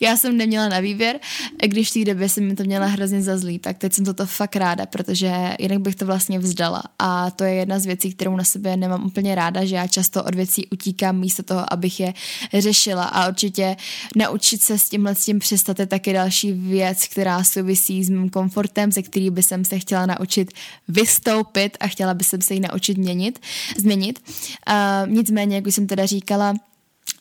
já 0.00 0.16
jsem 0.16 0.36
neměla 0.36 0.68
na 0.68 0.80
výběr, 0.80 1.20
když 1.66 1.90
v 1.90 1.92
té 1.92 2.04
době 2.04 2.28
jsem 2.28 2.48
mi 2.48 2.54
to 2.54 2.64
měla 2.64 2.86
hrozně 2.86 3.22
za 3.22 3.38
zlý, 3.38 3.58
tak 3.58 3.78
teď 3.78 3.92
jsem 3.92 4.04
toto 4.04 4.26
fakt 4.26 4.56
ráda, 4.56 4.86
protože 4.86 5.32
jinak 5.58 5.78
bych 5.78 5.94
to 5.94 6.06
vlastně 6.06 6.38
vzdala 6.38 6.82
a 6.98 7.30
to 7.30 7.44
je 7.44 7.54
jedna 7.54 7.78
z 7.78 7.86
věcí, 7.86 8.12
kterou 8.12 8.36
na 8.36 8.44
sebe 8.44 8.76
nemám 8.76 9.06
úplně 9.06 9.34
ráda, 9.34 9.64
že 9.64 9.74
já 9.74 9.86
často 9.86 10.24
od 10.24 10.34
věcí 10.34 10.66
utíkám 10.66 11.18
místo 11.18 11.42
toho, 11.42 11.72
abych 11.72 12.00
je 12.00 12.14
řešila 12.52 13.04
a 13.04 13.28
určitě 13.28 13.76
naučit 14.16 14.62
se 14.62 14.78
s 14.78 14.88
tímhle 14.88 15.14
s 15.14 15.24
tím 15.24 15.38
přestat 15.38 15.78
je 15.78 15.86
taky 15.86 16.12
další 16.12 16.52
věc, 16.52 17.06
která 17.06 17.44
souvisí 17.44 18.04
s 18.04 18.08
mým 18.08 18.30
komfortem, 18.30 18.92
ze 18.92 19.02
který 19.02 19.30
by 19.30 19.42
jsem 19.42 19.64
se 19.64 19.78
chtěla 19.78 20.06
naučit 20.06 20.52
vystoupit 20.88 21.76
a 21.80 21.86
chtěla 21.88 22.14
by 22.14 22.24
jsem 22.24 22.42
se 22.42 22.54
ji 22.54 22.60
naučit 22.60 22.98
měnit, 22.98 23.40
změnit. 23.76 24.22
Uh, 24.68 25.10
nicméně, 25.10 25.56
jak 25.56 25.66
už 25.66 25.74
jsem 25.74 25.86
teda 25.86 26.06
říkala, 26.06 26.54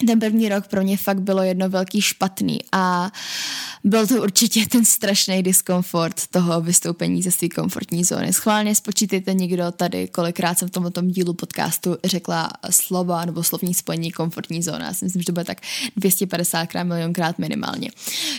ten 0.07 0.19
první 0.19 0.49
rok 0.49 0.67
pro 0.67 0.83
mě 0.83 0.97
fakt 0.97 1.21
bylo 1.21 1.43
jedno 1.43 1.69
velký 1.69 2.01
špatný 2.01 2.59
a 2.71 3.11
byl 3.83 4.07
to 4.07 4.23
určitě 4.23 4.65
ten 4.65 4.85
strašný 4.85 5.43
diskomfort 5.43 6.27
toho 6.27 6.61
vystoupení 6.61 7.23
ze 7.23 7.31
své 7.31 7.49
komfortní 7.49 8.03
zóny. 8.03 8.33
Schválně 8.33 8.75
spočítejte 8.75 9.33
někdo 9.33 9.71
tady, 9.71 10.07
kolikrát 10.07 10.59
jsem 10.59 10.67
v 10.67 10.71
tomto 10.71 11.01
dílu 11.01 11.33
podcastu 11.33 11.97
řekla 12.03 12.49
slova 12.69 13.25
nebo 13.25 13.43
slovní 13.43 13.73
spojení 13.73 14.11
komfortní 14.11 14.63
zóna. 14.63 14.85
Já 14.85 14.93
si 14.93 15.05
myslím, 15.05 15.21
že 15.21 15.25
to 15.25 15.31
bude 15.31 15.45
tak 15.45 15.57
250 15.97 16.65
krát 16.65 16.83
milionkrát 16.83 17.39
minimálně. 17.39 17.89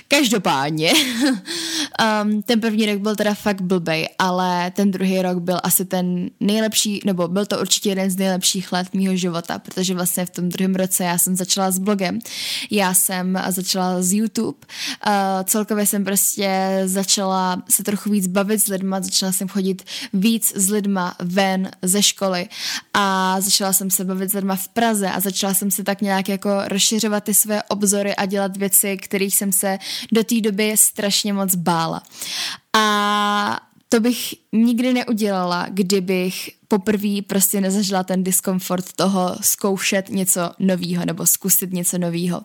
Každopádně, 0.09 0.93
um, 2.25 2.43
ten 2.43 2.61
první 2.61 2.87
rok 2.87 2.99
byl 2.99 3.17
teda 3.17 3.35
fakt 3.35 3.61
blbej, 3.61 4.09
ale 4.19 4.71
ten 4.71 4.91
druhý 4.91 5.23
rok 5.23 5.39
byl 5.39 5.59
asi 5.63 5.85
ten 5.85 6.31
nejlepší, 6.41 7.01
nebo 7.05 7.29
byl 7.29 7.47
to 7.47 7.61
určitě 7.61 7.89
jeden 7.89 8.11
z 8.11 8.17
nejlepších 8.17 8.73
let 8.73 8.95
mýho 8.95 9.17
života, 9.17 9.59
protože 9.59 9.95
vlastně 9.95 10.27
v 10.27 10.31
tom 10.31 10.49
druhém 10.49 10.75
roce 10.75 11.05
já 11.05 11.19
jsem 11.37 11.47
začala 11.47 11.71
s 11.71 11.79
blogem, 11.79 12.19
já 12.71 12.95
jsem 12.95 13.43
začala 13.49 14.03
z 14.03 14.13
YouTube, 14.13 14.59
uh, 15.07 15.13
celkově 15.45 15.87
jsem 15.87 16.05
prostě 16.05 16.83
začala 16.85 17.63
se 17.69 17.83
trochu 17.83 18.11
víc 18.11 18.27
bavit 18.27 18.59
s 18.59 18.67
lidma, 18.69 19.01
začala 19.01 19.33
jsem 19.33 19.49
chodit 19.49 19.83
víc 20.13 20.53
s 20.57 20.71
lidma 20.71 21.15
ven 21.19 21.71
ze 21.83 22.03
školy. 22.03 22.49
A 22.95 23.37
začala 23.41 23.73
jsem 23.73 23.91
se 23.91 24.05
bavit 24.05 24.31
s 24.31 24.35
lidma 24.35 24.57
v 24.57 24.69
Praze 24.69 25.11
a 25.11 25.21
začala 25.21 25.55
jsem 25.55 25.71
se 25.71 25.85
tak 25.85 26.01
nějak 26.01 26.29
jako 26.29 26.51
rozšiřovat 26.69 27.25
ty 27.25 27.35
své 27.35 27.63
obzory 27.63 28.17
a 28.17 28.27
dělat 28.27 28.57
věci, 28.57 28.97
kterých 28.97 29.37
jsem 29.37 29.53
se 29.53 29.79
do 30.13 30.25
té 30.25 30.41
doby 30.41 30.77
strašně 30.77 31.33
moc 31.33 31.55
bála. 31.55 32.03
A 32.73 33.61
to 33.89 34.01
bych 34.01 34.35
nikdy 34.53 34.93
neudělala, 34.93 35.67
kdybych 35.71 36.51
poprvé 36.69 37.23
prostě 37.27 37.61
nezažila 37.61 38.05
ten 38.05 38.25
diskomfort 38.25 38.93
toho 38.93 39.37
zkoušet 39.41 40.09
něco 40.09 40.51
nového 40.59 41.05
nebo 41.05 41.27
zkusit 41.27 41.73
něco 41.73 41.99
nového. 41.99 42.43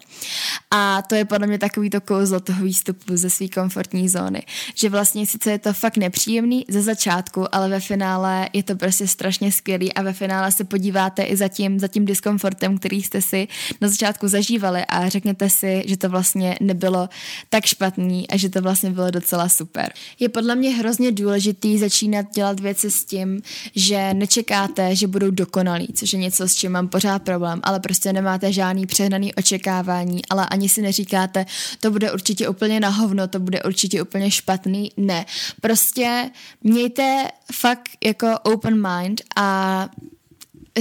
A 0.71 1.01
to 1.01 1.15
je 1.15 1.25
podle 1.25 1.47
mě 1.47 1.59
takový 1.59 1.89
to 1.89 2.01
kouzlo 2.01 2.39
toho 2.39 2.63
výstupu 2.63 3.17
ze 3.17 3.29
své 3.29 3.47
komfortní 3.47 4.09
zóny, 4.09 4.43
že 4.75 4.89
vlastně 4.89 5.25
sice 5.25 5.51
je 5.51 5.59
to 5.59 5.73
fakt 5.73 5.97
nepříjemný 5.97 6.65
ze 6.69 6.81
začátku, 6.81 7.55
ale 7.55 7.69
ve 7.69 7.79
finále 7.79 8.49
je 8.53 8.63
to 8.63 8.75
prostě 8.75 9.07
strašně 9.07 9.51
skvělý 9.51 9.93
a 9.93 10.01
ve 10.01 10.13
finále 10.13 10.51
se 10.51 10.63
podíváte 10.63 11.23
i 11.23 11.37
za 11.37 11.47
tím, 11.47 11.79
za 11.79 11.87
tím 11.87 12.05
diskomfortem, 12.05 12.77
který 12.77 13.03
jste 13.03 13.21
si 13.21 13.47
na 13.81 13.89
začátku 13.89 14.27
zažívali 14.27 14.85
a 14.85 15.09
řeknete 15.09 15.49
si, 15.49 15.83
že 15.87 15.97
to 15.97 16.09
vlastně 16.09 16.57
nebylo 16.61 17.09
tak 17.49 17.65
špatný 17.65 18.29
a 18.29 18.37
že 18.37 18.49
to 18.49 18.61
vlastně 18.61 18.91
bylo 18.91 19.11
docela 19.11 19.49
super. 19.49 19.93
Je 20.19 20.29
podle 20.29 20.55
mě 20.55 20.69
hrozně 20.69 21.11
důležitý 21.11 21.77
začínat 21.77 22.25
dělat 22.35 22.59
věci 22.59 22.91
s 22.91 23.05
tím, 23.05 23.41
že 23.75 24.08
nečekáte, 24.13 24.95
že 24.95 25.07
budou 25.07 25.29
dokonalí, 25.29 25.87
což 25.95 26.13
je 26.13 26.19
něco, 26.19 26.47
s 26.47 26.55
čím 26.55 26.71
mám 26.71 26.87
pořád 26.87 27.21
problém, 27.21 27.59
ale 27.63 27.79
prostě 27.79 28.13
nemáte 28.13 28.53
žádný 28.53 28.85
přehnaný 28.85 29.35
očekávání, 29.35 30.21
ale 30.29 30.47
ani 30.51 30.69
si 30.69 30.81
neříkáte, 30.81 31.45
to 31.79 31.91
bude 31.91 32.11
určitě 32.11 32.49
úplně 32.49 32.79
na 32.79 32.89
hovno, 32.89 33.27
to 33.27 33.39
bude 33.39 33.63
určitě 33.63 34.01
úplně 34.01 34.31
špatný. 34.31 34.91
Ne. 34.97 35.25
Prostě 35.61 36.29
mějte 36.63 37.27
fakt 37.53 37.89
jako 38.03 38.39
open 38.43 38.87
mind 38.87 39.21
a 39.35 39.89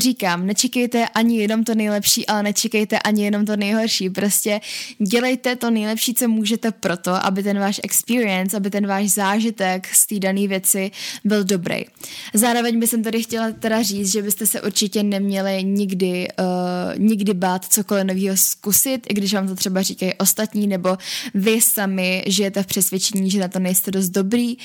říkám, 0.00 0.46
nečekejte 0.46 1.08
ani 1.08 1.38
jenom 1.38 1.64
to 1.64 1.74
nejlepší, 1.74 2.26
ale 2.26 2.42
nečekejte 2.42 2.98
ani 2.98 3.24
jenom 3.24 3.46
to 3.46 3.56
nejhorší. 3.56 4.10
Prostě 4.10 4.60
dělejte 4.98 5.56
to 5.56 5.70
nejlepší, 5.70 6.14
co 6.14 6.28
můžete 6.28 6.70
proto, 6.70 7.26
aby 7.26 7.42
ten 7.42 7.58
váš 7.58 7.80
experience, 7.84 8.56
aby 8.56 8.70
ten 8.70 8.86
váš 8.86 9.10
zážitek 9.10 9.94
z 9.94 10.06
té 10.06 10.18
dané 10.18 10.46
věci 10.46 10.90
byl 11.24 11.44
dobrý. 11.44 11.84
Zároveň 12.34 12.80
bych 12.80 12.90
tady 13.04 13.22
chtěla 13.22 13.50
teda 13.52 13.82
říct, 13.82 14.12
že 14.12 14.22
byste 14.22 14.46
se 14.46 14.62
určitě 14.62 15.02
neměli 15.02 15.64
nikdy, 15.64 16.28
uh, 16.38 16.98
nikdy 16.98 17.34
bát 17.34 17.64
cokoliv 17.64 18.04
nového 18.04 18.36
zkusit, 18.36 19.06
i 19.08 19.14
když 19.14 19.34
vám 19.34 19.48
to 19.48 19.54
třeba 19.54 19.82
říkají 19.82 20.14
ostatní, 20.14 20.66
nebo 20.66 20.96
vy 21.34 21.60
sami 21.60 22.24
žijete 22.26 22.62
v 22.62 22.66
přesvědčení, 22.66 23.30
že 23.30 23.40
na 23.40 23.48
to 23.48 23.58
nejste 23.58 23.90
dost 23.90 24.08
dobrý 24.08 24.56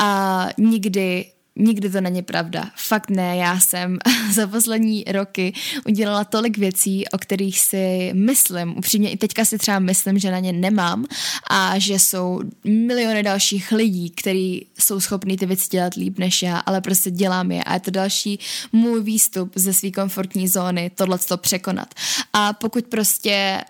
a 0.00 0.48
nikdy 0.58 1.24
Nikdy 1.56 1.90
to 1.90 2.00
není 2.00 2.22
pravda. 2.22 2.70
Fakt 2.76 3.10
ne, 3.10 3.36
já 3.36 3.60
jsem 3.60 3.98
za 4.32 4.46
poslední 4.46 5.04
roky 5.04 5.52
udělala 5.86 6.24
tolik 6.24 6.58
věcí, 6.58 7.08
o 7.08 7.18
kterých 7.18 7.60
si 7.60 8.10
myslím, 8.14 8.78
upřímně 8.78 9.10
i 9.10 9.16
teďka 9.16 9.44
si 9.44 9.58
třeba 9.58 9.78
myslím, 9.78 10.18
že 10.18 10.30
na 10.30 10.38
ně 10.38 10.52
nemám 10.52 11.06
a 11.50 11.78
že 11.78 11.94
jsou 11.94 12.40
miliony 12.64 13.22
dalších 13.22 13.72
lidí, 13.72 14.10
kteří 14.10 14.66
jsou 14.78 15.00
schopní 15.00 15.36
ty 15.36 15.46
věci 15.46 15.68
dělat 15.70 15.94
líp 15.94 16.18
než 16.18 16.42
já, 16.42 16.58
ale 16.58 16.80
prostě 16.80 17.10
dělám 17.10 17.52
je 17.52 17.64
a 17.64 17.74
je 17.74 17.80
to 17.80 17.90
další 17.90 18.38
můj 18.72 19.02
výstup 19.02 19.52
ze 19.54 19.72
své 19.72 19.90
komfortní 19.90 20.48
zóny, 20.48 20.90
tohle 20.94 21.18
to 21.18 21.36
překonat. 21.36 21.94
A 22.32 22.52
pokud 22.52 22.86
prostě 22.86 23.64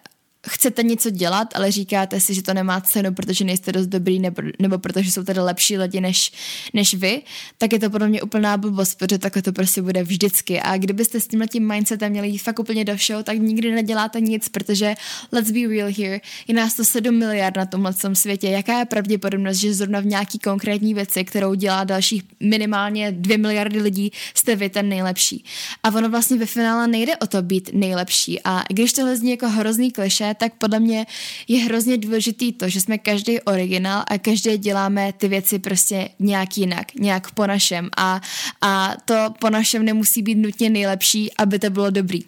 chcete 0.48 0.82
něco 0.82 1.10
dělat, 1.10 1.48
ale 1.54 1.72
říkáte 1.72 2.20
si, 2.20 2.34
že 2.34 2.42
to 2.42 2.54
nemá 2.54 2.80
cenu, 2.80 3.14
protože 3.14 3.44
nejste 3.44 3.72
dost 3.72 3.86
dobrý 3.86 4.18
nebo, 4.18 4.42
nebo 4.58 4.78
protože 4.78 5.12
jsou 5.12 5.24
tady 5.24 5.40
lepší 5.40 5.78
lidi 5.78 6.00
než, 6.00 6.32
než 6.74 6.94
vy, 6.94 7.22
tak 7.58 7.72
je 7.72 7.78
to 7.78 7.90
podle 7.90 8.08
mě 8.08 8.22
úplná 8.22 8.56
blbost, 8.56 8.98
protože 8.98 9.18
takhle 9.18 9.42
to 9.42 9.52
prostě 9.52 9.82
bude 9.82 10.02
vždycky. 10.02 10.60
A 10.60 10.76
kdybyste 10.76 11.20
s 11.20 11.28
tímhle 11.28 11.48
tím 11.48 11.68
mindsetem 11.68 12.12
měli 12.12 12.28
jít 12.28 12.38
fakt 12.38 12.58
úplně 12.58 12.84
do 12.84 12.96
show, 13.06 13.22
tak 13.22 13.38
nikdy 13.38 13.72
neděláte 13.72 14.20
nic, 14.20 14.48
protože 14.48 14.94
let's 15.32 15.50
be 15.50 15.68
real 15.68 15.90
here, 15.98 16.20
je 16.48 16.54
nás 16.54 16.74
to 16.74 16.84
7 16.84 17.18
miliard 17.18 17.56
na 17.56 17.66
tomhle 17.66 17.92
světě. 18.12 18.48
Jaká 18.48 18.78
je 18.78 18.84
pravděpodobnost, 18.84 19.56
že 19.56 19.74
zrovna 19.74 20.00
v 20.00 20.06
nějaký 20.06 20.38
konkrétní 20.38 20.94
věci, 20.94 21.24
kterou 21.24 21.54
dělá 21.54 21.84
dalších 21.84 22.22
minimálně 22.40 23.12
2 23.12 23.36
miliardy 23.38 23.80
lidí, 23.80 24.12
jste 24.34 24.56
vy 24.56 24.68
ten 24.68 24.88
nejlepší. 24.88 25.44
A 25.82 25.88
ono 25.88 26.10
vlastně 26.10 26.38
ve 26.38 26.46
finále 26.46 26.86
nejde 26.86 27.16
o 27.16 27.26
to 27.26 27.42
být 27.42 27.70
nejlepší. 27.72 28.40
A 28.44 28.62
když 28.68 28.92
tohle 28.92 29.16
zní 29.16 29.30
jako 29.30 29.48
hrozný 29.48 29.90
kliše, 29.90 30.31
tak 30.34 30.52
podle 30.54 30.80
mě 30.80 31.06
je 31.48 31.64
hrozně 31.64 31.96
důležitý 31.96 32.52
to, 32.52 32.68
že 32.68 32.80
jsme 32.80 32.98
každý 32.98 33.40
originál 33.40 34.04
a 34.08 34.18
každý 34.18 34.58
děláme 34.58 35.12
ty 35.12 35.28
věci 35.28 35.58
prostě 35.58 36.08
nějak 36.18 36.58
jinak, 36.58 36.94
nějak 36.94 37.30
po 37.30 37.46
našem 37.46 37.90
a, 37.96 38.20
a 38.60 38.94
to 39.04 39.14
po 39.40 39.50
našem 39.50 39.84
nemusí 39.84 40.22
být 40.22 40.34
nutně 40.34 40.70
nejlepší, 40.70 41.32
aby 41.36 41.58
to 41.58 41.70
bylo 41.70 41.90
dobrý. 41.90 42.20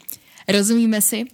Rozumíme 0.49 1.03
si? 1.03 1.25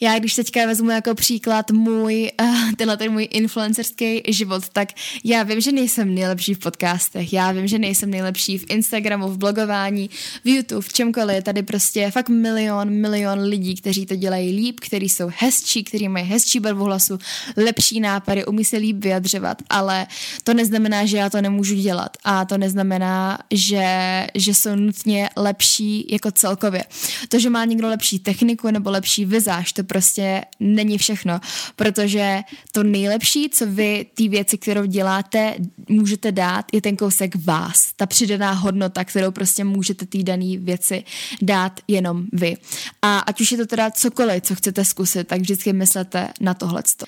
Já 0.00 0.18
když 0.18 0.34
teďka 0.34 0.66
vezmu 0.66 0.90
jako 0.90 1.14
příklad 1.14 1.70
můj, 1.70 2.30
uh, 2.42 2.72
tenhle 2.76 2.96
ten 2.96 3.12
můj 3.12 3.28
influencerský 3.30 4.22
život, 4.28 4.68
tak 4.68 4.88
já 5.24 5.42
vím, 5.42 5.60
že 5.60 5.72
nejsem 5.72 6.14
nejlepší 6.14 6.54
v 6.54 6.58
podcastech, 6.58 7.32
já 7.32 7.52
vím, 7.52 7.66
že 7.66 7.78
nejsem 7.78 8.10
nejlepší 8.10 8.58
v 8.58 8.64
Instagramu, 8.68 9.28
v 9.28 9.38
blogování, 9.38 10.10
v 10.44 10.48
YouTube, 10.48 10.80
v 10.80 10.92
čemkoliv. 10.92 11.44
Tady 11.44 11.62
prostě 11.62 12.10
fakt 12.10 12.28
milion, 12.28 12.90
milion 12.90 13.38
lidí, 13.38 13.74
kteří 13.74 14.06
to 14.06 14.16
dělají 14.16 14.56
líp, 14.56 14.80
kteří 14.80 15.08
jsou 15.08 15.30
hezčí, 15.38 15.84
kteří 15.84 16.08
mají 16.08 16.26
hezčí 16.26 16.60
barvu 16.60 16.84
hlasu, 16.84 17.18
lepší 17.56 18.00
nápady, 18.00 18.44
umí 18.44 18.64
se 18.64 18.76
líp 18.76 18.96
vyjadřovat, 18.96 19.62
ale 19.70 20.06
to 20.44 20.54
neznamená, 20.54 21.06
že 21.06 21.16
já 21.16 21.30
to 21.30 21.42
nemůžu 21.42 21.74
dělat 21.74 22.16
a 22.24 22.44
to 22.44 22.58
neznamená, 22.58 23.38
že, 23.50 23.86
že 24.34 24.54
jsou 24.54 24.74
nutně 24.74 25.30
lepší 25.36 26.06
jako 26.10 26.30
celkově. 26.30 26.84
To, 27.28 27.38
že 27.38 27.50
má 27.50 27.64
někdo 27.64 27.88
lepší 27.88 28.18
techniku 28.18 28.53
nebo 28.70 28.90
lepší 28.90 29.24
vizáž, 29.24 29.72
to 29.72 29.84
prostě 29.84 30.44
není 30.60 30.98
všechno, 30.98 31.40
protože 31.76 32.40
to 32.72 32.82
nejlepší, 32.82 33.50
co 33.50 33.66
vy, 33.66 34.06
ty 34.14 34.28
věci, 34.28 34.58
kterou 34.58 34.84
děláte, 34.84 35.54
můžete 35.88 36.32
dát, 36.32 36.64
je 36.72 36.80
ten 36.80 36.96
kousek 36.96 37.36
vás, 37.44 37.92
ta 37.96 38.06
přidaná 38.06 38.52
hodnota, 38.52 39.04
kterou 39.04 39.30
prostě 39.30 39.64
můžete 39.64 40.06
té 40.06 40.22
dané 40.22 40.58
věci 40.58 41.04
dát 41.42 41.80
jenom 41.88 42.24
vy. 42.32 42.56
A 43.02 43.18
ať 43.18 43.40
už 43.40 43.52
je 43.52 43.58
to 43.58 43.66
teda 43.66 43.90
cokoliv, 43.90 44.42
co 44.42 44.54
chcete 44.54 44.84
zkusit, 44.84 45.28
tak 45.28 45.40
vždycky 45.40 45.72
myslete 45.72 46.28
na 46.40 46.54
tohleto. 46.54 47.06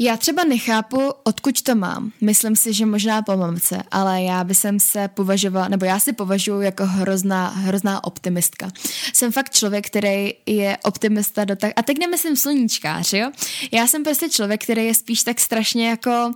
Já 0.00 0.16
třeba 0.16 0.44
nechápu, 0.44 1.12
odkud 1.24 1.62
to 1.62 1.74
mám. 1.74 2.12
Myslím 2.20 2.56
si, 2.56 2.72
že 2.72 2.86
možná 2.86 3.22
po 3.22 3.36
mamce, 3.36 3.82
ale 3.90 4.22
já 4.22 4.44
by 4.44 4.54
jsem 4.54 4.80
se 4.80 5.08
považovala, 5.08 5.68
nebo 5.68 5.84
já 5.84 5.98
si 5.98 6.12
považuji 6.12 6.60
jako 6.60 6.86
hrozná, 6.86 7.48
hrozná 7.48 8.04
optimistka. 8.04 8.70
Jsem 9.12 9.32
fakt 9.32 9.54
člověk, 9.54 9.86
který 9.86 10.34
je 10.46 10.78
optimista 10.82 11.44
do 11.44 11.56
tak, 11.56 11.72
a 11.76 11.82
teď 11.82 11.98
nemyslím 11.98 12.36
sluníčkář, 12.36 13.12
jo? 13.12 13.30
Já 13.72 13.86
jsem 13.86 14.04
prostě 14.04 14.28
člověk, 14.28 14.62
který 14.62 14.86
je 14.86 14.94
spíš 14.94 15.22
tak 15.22 15.40
strašně 15.40 15.88
jako 15.88 16.32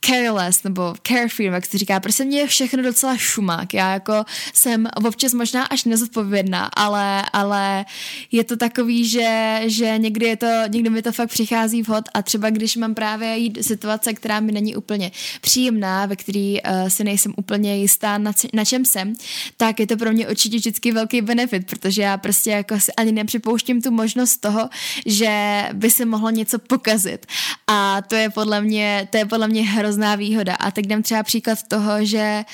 careless 0.00 0.62
nebo 0.62 0.94
carefree, 1.02 1.50
jak 1.50 1.66
se 1.66 1.78
říká, 1.78 2.00
prostě 2.00 2.24
mě 2.24 2.38
je 2.38 2.46
všechno 2.46 2.82
docela 2.82 3.16
šumák. 3.16 3.74
Já 3.74 3.92
jako 3.92 4.24
jsem 4.54 4.88
občas 5.04 5.34
možná 5.34 5.64
až 5.64 5.84
nezodpovědná, 5.84 6.64
ale, 6.76 7.24
ale 7.32 7.84
je 8.32 8.44
to 8.44 8.56
takový, 8.56 9.08
že, 9.08 9.60
že 9.66 9.98
někdy 9.98 10.26
je 10.26 10.36
to, 10.36 10.46
někdy 10.68 10.90
mi 10.90 11.02
to 11.02 11.12
fakt 11.12 11.30
přichází 11.30 11.82
vhod 11.82 12.04
a 12.14 12.22
třeba 12.22 12.50
když 12.50 12.76
mám 12.76 12.94
právě 12.94 13.36
jít 13.36 13.58
situace, 13.64 14.12
která 14.12 14.40
mi 14.40 14.52
není 14.52 14.76
úplně 14.76 15.10
příjemná, 15.40 16.06
ve 16.06 16.16
který 16.16 16.62
uh, 16.62 16.88
si 16.88 17.04
nejsem 17.04 17.34
úplně 17.36 17.76
jistá, 17.76 18.18
na, 18.18 18.32
na 18.52 18.64
čem 18.64 18.84
jsem, 18.84 19.14
tak 19.56 19.80
je 19.80 19.86
to 19.86 19.96
pro 19.96 20.12
mě 20.12 20.28
určitě 20.28 20.56
vždycky 20.56 20.92
velký 20.92 21.20
benefit, 21.20 21.66
protože 21.66 22.02
já 22.02 22.16
prostě 22.16 22.50
jako 22.50 22.80
si 22.80 22.92
ani 22.92 23.12
nepřipouštím 23.12 23.82
tu 23.82 23.90
možnost 23.90 24.36
toho, 24.36 24.68
že 25.06 25.64
by 25.72 25.90
se 25.90 26.04
mohlo 26.04 26.30
něco 26.30 26.58
pokazit. 26.58 27.26
A 27.66 28.02
to 28.08 28.14
je 28.14 28.30
podle 28.30 28.60
mě, 28.60 29.08
to 29.10 29.16
je 29.16 29.26
podle 29.26 29.48
mě 29.48 29.62
hrozně 29.62 29.87
hrozná 29.88 30.14
výhoda. 30.14 30.54
A 30.54 30.70
teď 30.70 30.86
dám 30.86 31.02
třeba 31.02 31.22
příklad 31.22 31.58
toho, 31.68 32.04
že 32.04 32.44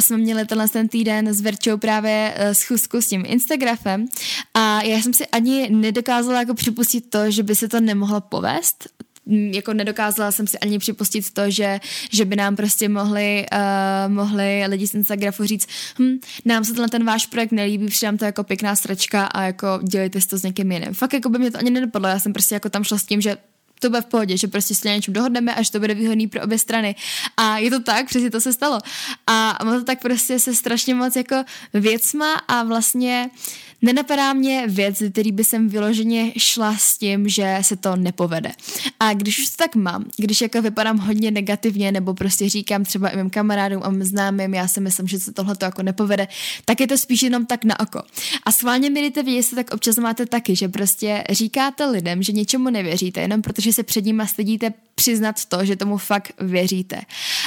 jsme 0.00 0.16
měli 0.16 0.46
tenhle 0.46 0.68
ten 0.68 0.88
týden 0.88 1.34
s 1.34 1.40
Verčou 1.40 1.76
právě 1.76 2.34
eh, 2.36 2.54
schůzku 2.54 3.02
s 3.02 3.08
tím 3.08 3.24
Instagramem 3.26 4.06
a 4.54 4.82
já 4.82 5.02
jsem 5.02 5.14
si 5.14 5.26
ani 5.26 5.70
nedokázala 5.70 6.38
jako 6.38 6.54
připustit 6.54 7.10
to, 7.10 7.30
že 7.30 7.42
by 7.42 7.54
se 7.54 7.68
to 7.68 7.80
nemohlo 7.80 8.20
povést, 8.20 8.88
jako 9.26 9.72
nedokázala 9.72 10.32
jsem 10.32 10.46
si 10.46 10.58
ani 10.58 10.78
připustit 10.78 11.30
to, 11.30 11.50
že, 11.50 11.80
že 12.12 12.24
by 12.24 12.36
nám 12.36 12.56
prostě 12.56 12.88
mohli, 12.88 13.46
uh, 13.52 14.12
mohli 14.12 14.64
lidi 14.66 14.86
z 14.86 14.94
Instagramu 14.94 15.44
říct, 15.44 15.66
hm, 15.98 16.18
nám 16.44 16.64
se 16.64 16.72
tenhle 16.72 16.88
ten 16.88 17.04
váš 17.04 17.26
projekt 17.26 17.52
nelíbí, 17.52 17.86
přidám 17.86 18.18
to 18.18 18.24
jako 18.24 18.44
pěkná 18.44 18.76
sračka 18.76 19.24
a 19.26 19.42
jako 19.42 19.66
dělejte 19.82 20.20
si 20.20 20.28
to 20.28 20.38
s 20.38 20.42
někým 20.42 20.72
jiným. 20.72 20.94
Fakt 20.94 21.12
jako 21.12 21.28
by 21.28 21.38
mě 21.38 21.50
to 21.50 21.58
ani 21.58 21.70
nedopadlo, 21.70 22.08
já 22.08 22.18
jsem 22.18 22.32
prostě 22.32 22.54
jako 22.54 22.70
tam 22.70 22.84
šla 22.84 22.98
s 22.98 23.04
tím, 23.04 23.20
že 23.20 23.36
to 23.82 23.90
bude 23.90 24.00
v 24.00 24.06
pohodě, 24.06 24.36
že 24.36 24.48
prostě 24.48 24.74
se 24.74 24.88
na 24.88 24.94
něčem 24.94 25.14
dohodneme 25.14 25.54
a 25.54 25.62
že 25.62 25.70
to 25.70 25.80
bude 25.80 25.94
výhodný 25.94 26.26
pro 26.26 26.42
obě 26.42 26.58
strany. 26.58 26.94
A 27.36 27.58
je 27.58 27.70
to 27.70 27.80
tak, 27.80 28.06
přesně 28.06 28.30
to 28.30 28.40
se 28.40 28.52
stalo. 28.52 28.78
A 29.26 29.58
má 29.64 29.72
to 29.72 29.84
tak 29.84 30.00
prostě 30.00 30.38
se 30.38 30.54
strašně 30.54 30.94
moc 30.94 31.16
jako 31.16 31.44
věcma 31.74 32.34
a 32.48 32.62
vlastně 32.62 33.30
uh, 33.32 33.71
Nenapadá 33.84 34.32
mě 34.32 34.64
věc, 34.66 35.02
který 35.12 35.32
by 35.32 35.44
jsem 35.44 35.68
vyloženě 35.68 36.32
šla 36.38 36.76
s 36.78 36.98
tím, 36.98 37.28
že 37.28 37.58
se 37.62 37.76
to 37.76 37.96
nepovede. 37.96 38.52
A 39.00 39.14
když 39.14 39.38
už 39.38 39.48
to 39.48 39.56
tak 39.56 39.74
mám, 39.74 40.04
když 40.16 40.40
jako 40.40 40.62
vypadám 40.62 40.98
hodně 40.98 41.30
negativně, 41.30 41.92
nebo 41.92 42.14
prostě 42.14 42.48
říkám 42.48 42.84
třeba 42.84 43.08
i 43.08 43.16
mým 43.16 43.30
kamarádům 43.30 43.82
a 43.84 43.90
mým 43.90 44.04
známým, 44.04 44.54
já 44.54 44.68
si 44.68 44.80
myslím, 44.80 45.08
že 45.08 45.20
se 45.20 45.32
tohle 45.32 45.56
to 45.56 45.64
jako 45.64 45.82
nepovede, 45.82 46.28
tak 46.64 46.80
je 46.80 46.86
to 46.86 46.98
spíš 46.98 47.22
jenom 47.22 47.46
tak 47.46 47.64
na 47.64 47.80
oko. 47.80 48.02
A 48.46 48.52
schválně 48.52 48.90
mi 48.90 49.00
dejte 49.00 49.22
vědět, 49.22 49.36
jestli 49.36 49.56
tak 49.56 49.74
občas 49.74 49.96
máte 49.96 50.26
taky, 50.26 50.56
že 50.56 50.68
prostě 50.68 51.24
říkáte 51.30 51.86
lidem, 51.86 52.22
že 52.22 52.32
něčemu 52.32 52.70
nevěříte, 52.70 53.20
jenom 53.20 53.42
protože 53.42 53.72
se 53.72 53.82
před 53.82 54.04
nimi 54.04 54.22
stydíte 54.26 54.72
přiznat 54.94 55.44
to, 55.44 55.64
že 55.64 55.76
tomu 55.76 55.98
fakt 55.98 56.32
věříte. 56.40 57.00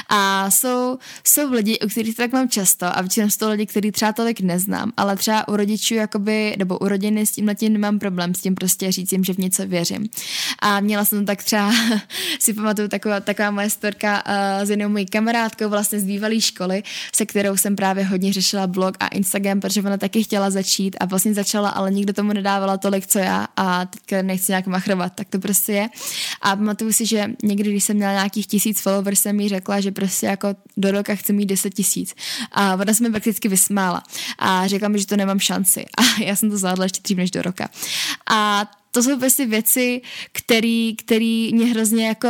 A 0.09 0.51
jsou, 0.51 0.97
jsou 1.23 1.51
lidi, 1.51 1.79
u 1.79 1.87
kterých 1.87 2.15
to 2.15 2.21
tak 2.21 2.31
mám 2.31 2.49
často 2.49 2.97
a 2.97 3.01
většinou 3.01 3.29
jsou 3.29 3.37
to 3.37 3.49
lidi, 3.49 3.65
který 3.65 3.91
třeba 3.91 4.13
tolik 4.13 4.41
neznám, 4.41 4.91
ale 4.97 5.15
třeba 5.15 5.47
u 5.47 5.55
rodičů 5.55 5.95
jakoby, 6.25 6.55
nebo 6.57 6.77
u 6.77 6.87
rodiny 6.87 7.25
s 7.25 7.31
tím 7.31 7.47
letím 7.47 7.73
nemám 7.73 7.99
problém 7.99 8.35
s 8.35 8.41
tím 8.41 8.55
prostě 8.55 8.91
říct 8.91 9.11
jim, 9.11 9.23
že 9.23 9.33
v 9.33 9.37
něco 9.37 9.67
věřím. 9.67 10.09
A 10.59 10.79
měla 10.79 11.05
jsem 11.05 11.25
tak 11.25 11.43
třeba, 11.43 11.71
si 12.39 12.53
pamatuju 12.53 12.87
taková, 12.87 13.19
taková 13.19 13.51
moje 13.51 13.69
storka 13.69 14.23
uh, 14.25 14.65
s 14.65 14.69
jednou 14.69 14.89
mojí 14.89 15.05
kamarádkou 15.05 15.69
vlastně 15.69 15.99
z 15.99 16.03
bývalé 16.03 16.41
školy, 16.41 16.83
se 17.15 17.25
kterou 17.25 17.57
jsem 17.57 17.75
právě 17.75 18.05
hodně 18.05 18.33
řešila 18.33 18.67
blog 18.67 18.95
a 18.99 19.07
Instagram, 19.07 19.59
protože 19.59 19.81
ona 19.81 19.97
taky 19.97 20.23
chtěla 20.23 20.49
začít 20.49 20.97
a 20.99 21.05
vlastně 21.05 21.33
začala, 21.33 21.69
ale 21.69 21.91
nikdo 21.91 22.13
tomu 22.13 22.33
nedávala 22.33 22.77
tolik, 22.77 23.07
co 23.07 23.19
já 23.19 23.47
a 23.57 23.85
teďka 23.85 24.21
nechci 24.21 24.51
nějak 24.51 24.67
machrovat, 24.67 25.13
tak 25.15 25.27
to 25.29 25.39
prostě 25.39 25.71
je. 25.71 25.89
A 26.41 26.55
pamatuju 26.55 26.93
si, 26.93 27.05
že 27.05 27.25
někdy, 27.43 27.71
když 27.71 27.83
jsem 27.83 27.95
měla 27.95 28.11
nějakých 28.11 28.47
tisíc 28.47 28.81
followers, 28.81 29.19
jsem 29.19 29.35
mi 29.35 29.49
řekla, 29.49 29.79
že 29.79 29.91
prostě 29.91 30.25
jako 30.25 30.55
do 30.77 30.91
roka 30.91 31.15
chci 31.15 31.33
mít 31.33 31.45
10 31.45 31.73
tisíc. 31.73 32.15
A 32.51 32.75
ona 32.75 32.93
se 32.93 33.03
mi 33.03 33.09
prakticky 33.09 33.47
vysmála 33.47 34.03
a 34.39 34.67
řekla 34.67 34.87
mi, 34.87 34.99
že 34.99 35.07
to 35.07 35.15
nemám 35.17 35.39
šanci. 35.39 35.85
A 35.97 36.14
já 36.23 36.35
jsem 36.35 36.49
to 36.49 36.57
zvládla 36.57 36.85
ještě 36.85 36.99
dřív 37.03 37.17
než 37.17 37.31
do 37.31 37.41
roka. 37.41 37.69
A 38.29 38.71
to 38.91 39.03
jsou 39.03 39.19
prostě 39.19 39.45
věci, 39.45 40.01
které 40.97 41.49
mě 41.53 41.65
hrozně 41.65 42.07
jako 42.07 42.27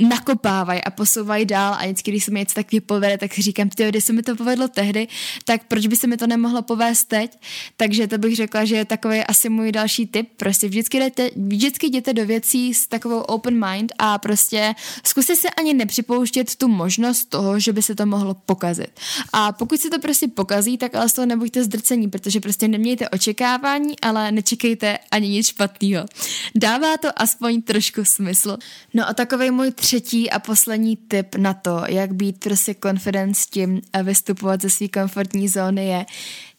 nakopávají 0.00 0.84
a 0.84 0.90
posouvají 0.90 1.44
dál 1.44 1.74
a 1.74 1.84
vždycky, 1.84 2.10
když 2.10 2.24
se 2.24 2.30
mi 2.30 2.38
něco 2.38 2.54
tak 2.54 2.66
povede, 2.86 3.18
tak 3.18 3.34
si 3.34 3.42
říkám, 3.42 3.68
ty, 3.68 3.88
když 3.88 4.04
se 4.04 4.12
mi 4.12 4.22
to 4.22 4.36
povedlo 4.36 4.68
tehdy, 4.68 5.08
tak 5.44 5.64
proč 5.68 5.86
by 5.86 5.96
se 5.96 6.06
mi 6.06 6.16
to 6.16 6.26
nemohlo 6.26 6.62
povést 6.62 7.08
teď? 7.08 7.38
Takže 7.76 8.06
to 8.06 8.18
bych 8.18 8.36
řekla, 8.36 8.64
že 8.64 8.76
je 8.76 8.84
takový 8.84 9.20
asi 9.20 9.48
můj 9.48 9.72
další 9.72 10.06
tip. 10.06 10.28
Prostě 10.36 10.68
vždycky, 10.68 10.98
jdete, 10.98 11.30
vždycky 11.36 11.86
jděte 11.86 12.12
do 12.12 12.26
věcí 12.26 12.74
s 12.74 12.86
takovou 12.86 13.20
open 13.20 13.66
mind 13.70 13.92
a 13.98 14.18
prostě 14.18 14.74
zkuste 15.04 15.36
se 15.36 15.50
ani 15.50 15.74
nepřipouštět 15.74 16.56
tu 16.56 16.68
možnost 16.68 17.24
toho, 17.24 17.60
že 17.60 17.72
by 17.72 17.82
se 17.82 17.94
to 17.94 18.06
mohlo 18.06 18.34
pokazit. 18.34 18.90
A 19.32 19.52
pokud 19.52 19.80
se 19.80 19.90
to 19.90 19.98
prostě 19.98 20.28
pokazí, 20.28 20.78
tak 20.78 20.94
ale 20.94 21.08
z 21.08 21.12
toho 21.12 21.26
nebuďte 21.26 21.64
zdrcení, 21.64 22.10
protože 22.10 22.40
prostě 22.40 22.68
nemějte 22.68 23.08
očekávání, 23.08 24.00
ale 24.00 24.32
nečekejte 24.32 24.98
ani 25.10 25.28
nic 25.28 25.48
špatného. 25.48 26.06
Dává 26.54 26.96
to 26.96 27.08
aspoň 27.16 27.62
trošku 27.62 28.04
smysl. 28.04 28.58
No 28.94 29.08
a 29.08 29.14
takový 29.14 29.50
můj 29.50 29.70
třetí 29.90 30.30
a 30.30 30.38
poslední 30.38 30.96
tip 30.96 31.34
na 31.34 31.54
to, 31.54 31.82
jak 31.88 32.14
být 32.14 32.44
prostě 32.44 32.74
confident 32.82 33.36
s 33.36 33.46
tím 33.46 33.80
a 33.92 34.02
vystupovat 34.02 34.62
ze 34.62 34.70
své 34.70 34.88
komfortní 34.88 35.48
zóny 35.48 35.86
je 35.86 36.06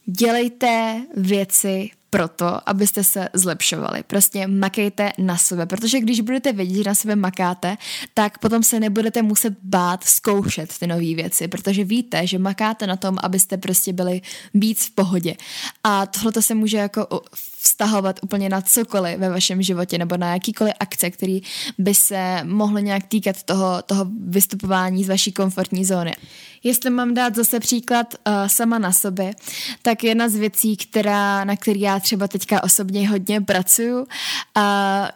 dělejte 0.06 1.02
věci 1.16 1.90
proto, 2.14 2.70
abyste 2.70 3.04
se 3.04 3.30
zlepšovali. 3.34 4.04
Prostě 4.08 4.48
makejte 4.48 5.12
na 5.18 5.38
sebe, 5.38 5.66
protože 5.66 6.00
když 6.00 6.22
budete 6.22 6.54
vědět, 6.54 6.76
že 6.76 6.84
na 6.84 6.96
sebe 6.96 7.16
makáte, 7.16 7.78
tak 8.14 8.38
potom 8.38 8.64
se 8.64 8.80
nebudete 8.80 9.22
muset 9.22 9.54
bát 9.64 10.04
zkoušet 10.04 10.78
ty 10.78 10.88
nové 10.88 11.16
věci, 11.16 11.48
protože 11.48 11.84
víte, 11.84 12.28
že 12.28 12.40
makáte 12.40 12.88
na 12.88 12.96
tom, 12.96 13.18
abyste 13.24 13.58
prostě 13.58 13.94
byli 13.94 14.22
víc 14.54 14.86
v 14.86 14.92
pohodě. 14.92 15.36
A 15.84 16.06
tohle 16.06 16.42
se 16.42 16.56
může 16.56 16.78
jako 16.78 17.08
vztahovat 17.62 18.20
úplně 18.24 18.50
na 18.50 18.62
cokoliv 18.62 19.20
ve 19.20 19.30
vašem 19.30 19.62
životě 19.62 19.98
nebo 19.98 20.18
na 20.18 20.34
jakýkoliv 20.34 20.74
akce, 20.80 21.10
který 21.10 21.42
by 21.78 21.94
se 21.94 22.44
mohly 22.44 22.84
nějak 22.84 23.08
týkat 23.08 23.44
toho, 23.44 23.82
toho 23.82 24.06
vystupování 24.28 25.04
z 25.04 25.10
vaší 25.10 25.32
komfortní 25.32 25.86
zóny. 25.86 26.16
Jestli 26.64 26.90
mám 26.90 27.14
dát 27.14 27.36
zase 27.36 27.60
příklad 27.60 28.14
uh, 28.14 28.34
sama 28.48 28.80
na 28.80 28.92
sobě, 28.92 29.34
tak 29.82 30.04
jedna 30.04 30.30
z 30.30 30.36
věcí, 30.36 30.78
která, 30.78 31.44
na 31.44 31.56
který 31.56 31.82
já 31.82 32.00
třeba 32.02 32.28
teďka 32.28 32.64
osobně 32.64 33.10
hodně 33.10 33.42
pracuju, 33.42 33.98
uh, 34.00 34.06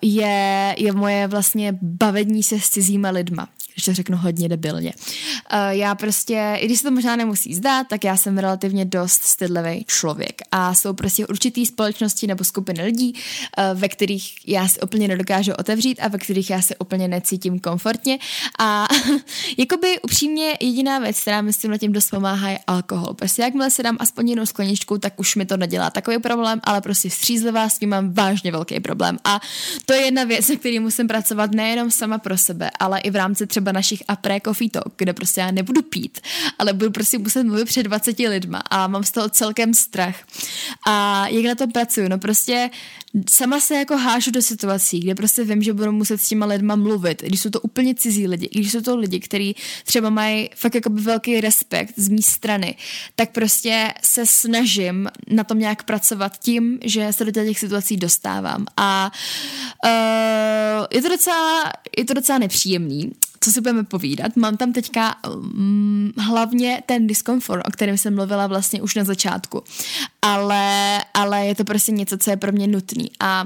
je, 0.01 0.75
je 0.77 0.91
moje 0.91 1.27
vlastně 1.27 1.77
bavení 1.81 2.43
se 2.43 2.59
s 2.59 2.69
cizíma 2.69 3.09
lidma 3.09 3.47
když 3.75 3.85
to 3.85 3.93
řeknu 3.93 4.17
hodně 4.17 4.49
debilně. 4.49 4.93
Uh, 5.53 5.59
já 5.69 5.95
prostě, 5.95 6.57
i 6.59 6.65
když 6.65 6.77
se 6.77 6.83
to 6.83 6.91
možná 6.91 7.15
nemusí 7.15 7.55
zdát, 7.55 7.87
tak 7.87 8.03
já 8.03 8.17
jsem 8.17 8.37
relativně 8.37 8.85
dost 8.85 9.23
stydlivý 9.23 9.85
člověk 9.87 10.41
a 10.51 10.73
jsou 10.73 10.93
prostě 10.93 11.27
určitý 11.27 11.65
společnosti 11.65 12.27
nebo 12.27 12.43
skupiny 12.43 12.83
lidí, 12.83 13.13
uh, 13.13 13.79
ve 13.79 13.89
kterých 13.89 14.47
já 14.47 14.67
si 14.67 14.79
úplně 14.79 15.07
nedokážu 15.07 15.51
otevřít 15.59 15.99
a 15.99 16.07
ve 16.07 16.17
kterých 16.17 16.49
já 16.49 16.61
se 16.61 16.75
úplně 16.75 17.07
necítím 17.07 17.59
komfortně 17.59 18.19
a 18.59 18.87
jakoby 19.57 19.99
upřímně 20.01 20.53
jediná 20.61 20.99
věc, 20.99 21.21
která 21.21 21.41
mi 21.41 21.53
s 21.53 21.57
tím 21.57 21.77
tím 21.79 21.91
dost 21.91 22.09
pomáhá 22.09 22.49
je 22.49 22.59
alkohol. 22.67 23.13
Prostě 23.13 23.41
jakmile 23.41 23.71
si 23.71 23.83
dám 23.83 23.97
aspoň 23.99 24.29
jednou 24.29 24.45
skleničku, 24.45 24.97
tak 24.97 25.19
už 25.19 25.35
mi 25.35 25.45
to 25.45 25.57
nedělá 25.57 25.89
takový 25.89 26.19
problém, 26.19 26.59
ale 26.63 26.81
prostě 26.81 27.09
střízlivá 27.09 27.69
s 27.69 27.77
tím 27.77 27.89
mám 27.89 28.13
vážně 28.13 28.51
velký 28.51 28.79
problém 28.79 29.17
a 29.23 29.41
to 29.85 29.93
je 29.93 30.01
jedna 30.01 30.23
věc, 30.23 30.49
na 30.49 30.55
který 30.55 30.79
musím 30.79 31.07
pracovat 31.07 31.51
nejenom 31.51 31.91
sama 31.91 32.17
pro 32.17 32.37
sebe, 32.37 32.71
ale 32.79 32.99
i 32.99 33.11
v 33.11 33.15
rámci 33.15 33.47
třeba 33.47 33.64
našich 33.71 34.03
apré 34.07 34.39
coffee 34.45 34.69
talk, 34.69 34.93
kde 34.97 35.13
prostě 35.13 35.41
já 35.41 35.51
nebudu 35.51 35.81
pít, 35.81 36.19
ale 36.59 36.73
budu 36.73 36.91
prostě 36.91 37.17
muset 37.17 37.43
mluvit 37.43 37.65
před 37.65 37.83
20 37.83 38.19
lidma 38.19 38.63
a 38.69 38.87
mám 38.87 39.03
z 39.03 39.11
toho 39.11 39.29
celkem 39.29 39.73
strach. 39.73 40.15
A 40.87 41.27
jak 41.27 41.45
na 41.45 41.55
tom 41.55 41.71
pracuju? 41.71 42.07
No 42.07 42.17
prostě 42.17 42.69
sama 43.29 43.59
se 43.59 43.75
jako 43.75 43.97
hážu 43.97 44.31
do 44.31 44.41
situací, 44.41 44.99
kde 44.99 45.15
prostě 45.15 45.43
vím, 45.43 45.63
že 45.63 45.73
budu 45.73 45.91
muset 45.91 46.21
s 46.21 46.27
těma 46.27 46.45
lidma 46.45 46.75
mluvit, 46.75 47.23
když 47.23 47.41
jsou 47.41 47.49
to 47.49 47.61
úplně 47.61 47.95
cizí 47.95 48.27
lidi, 48.27 48.49
když 48.53 48.71
jsou 48.71 48.81
to 48.81 48.95
lidi, 48.95 49.19
kteří 49.19 49.55
třeba 49.83 50.09
mají 50.09 50.49
fakt 50.55 50.75
jako 50.75 50.89
velký 50.93 51.41
respekt 51.41 51.93
z 51.97 52.09
mé 52.09 52.21
strany, 52.21 52.75
tak 53.15 53.31
prostě 53.31 53.93
se 54.01 54.25
snažím 54.25 55.09
na 55.27 55.43
tom 55.43 55.59
nějak 55.59 55.83
pracovat 55.83 56.39
tím, 56.39 56.79
že 56.83 57.13
se 57.13 57.25
do 57.25 57.31
těch 57.31 57.59
situací 57.59 57.97
dostávám. 57.97 58.65
A 58.77 59.11
uh, 59.85 60.85
je 60.91 61.01
to 61.01 61.09
docela, 61.09 61.73
je 61.97 62.05
to 62.05 62.13
docela 62.13 62.37
nepříjemný, 62.37 63.11
co 63.45 63.51
si 63.51 63.61
budeme 63.61 63.83
povídat. 63.83 64.35
Mám 64.35 64.57
tam 64.57 64.73
teďka 64.73 65.15
um, 65.33 66.11
hlavně 66.17 66.83
ten 66.85 67.07
diskomfort, 67.07 67.67
o 67.67 67.71
kterém 67.71 67.97
jsem 67.97 68.15
mluvila 68.15 68.47
vlastně 68.47 68.81
už 68.81 68.95
na 68.95 69.03
začátku. 69.03 69.63
Ale, 70.21 70.97
ale 71.13 71.45
je 71.45 71.55
to 71.55 71.63
prostě 71.63 71.91
něco, 71.91 72.17
co 72.17 72.29
je 72.29 72.37
pro 72.37 72.51
mě 72.51 72.67
nutný. 72.67 73.11
A 73.19 73.45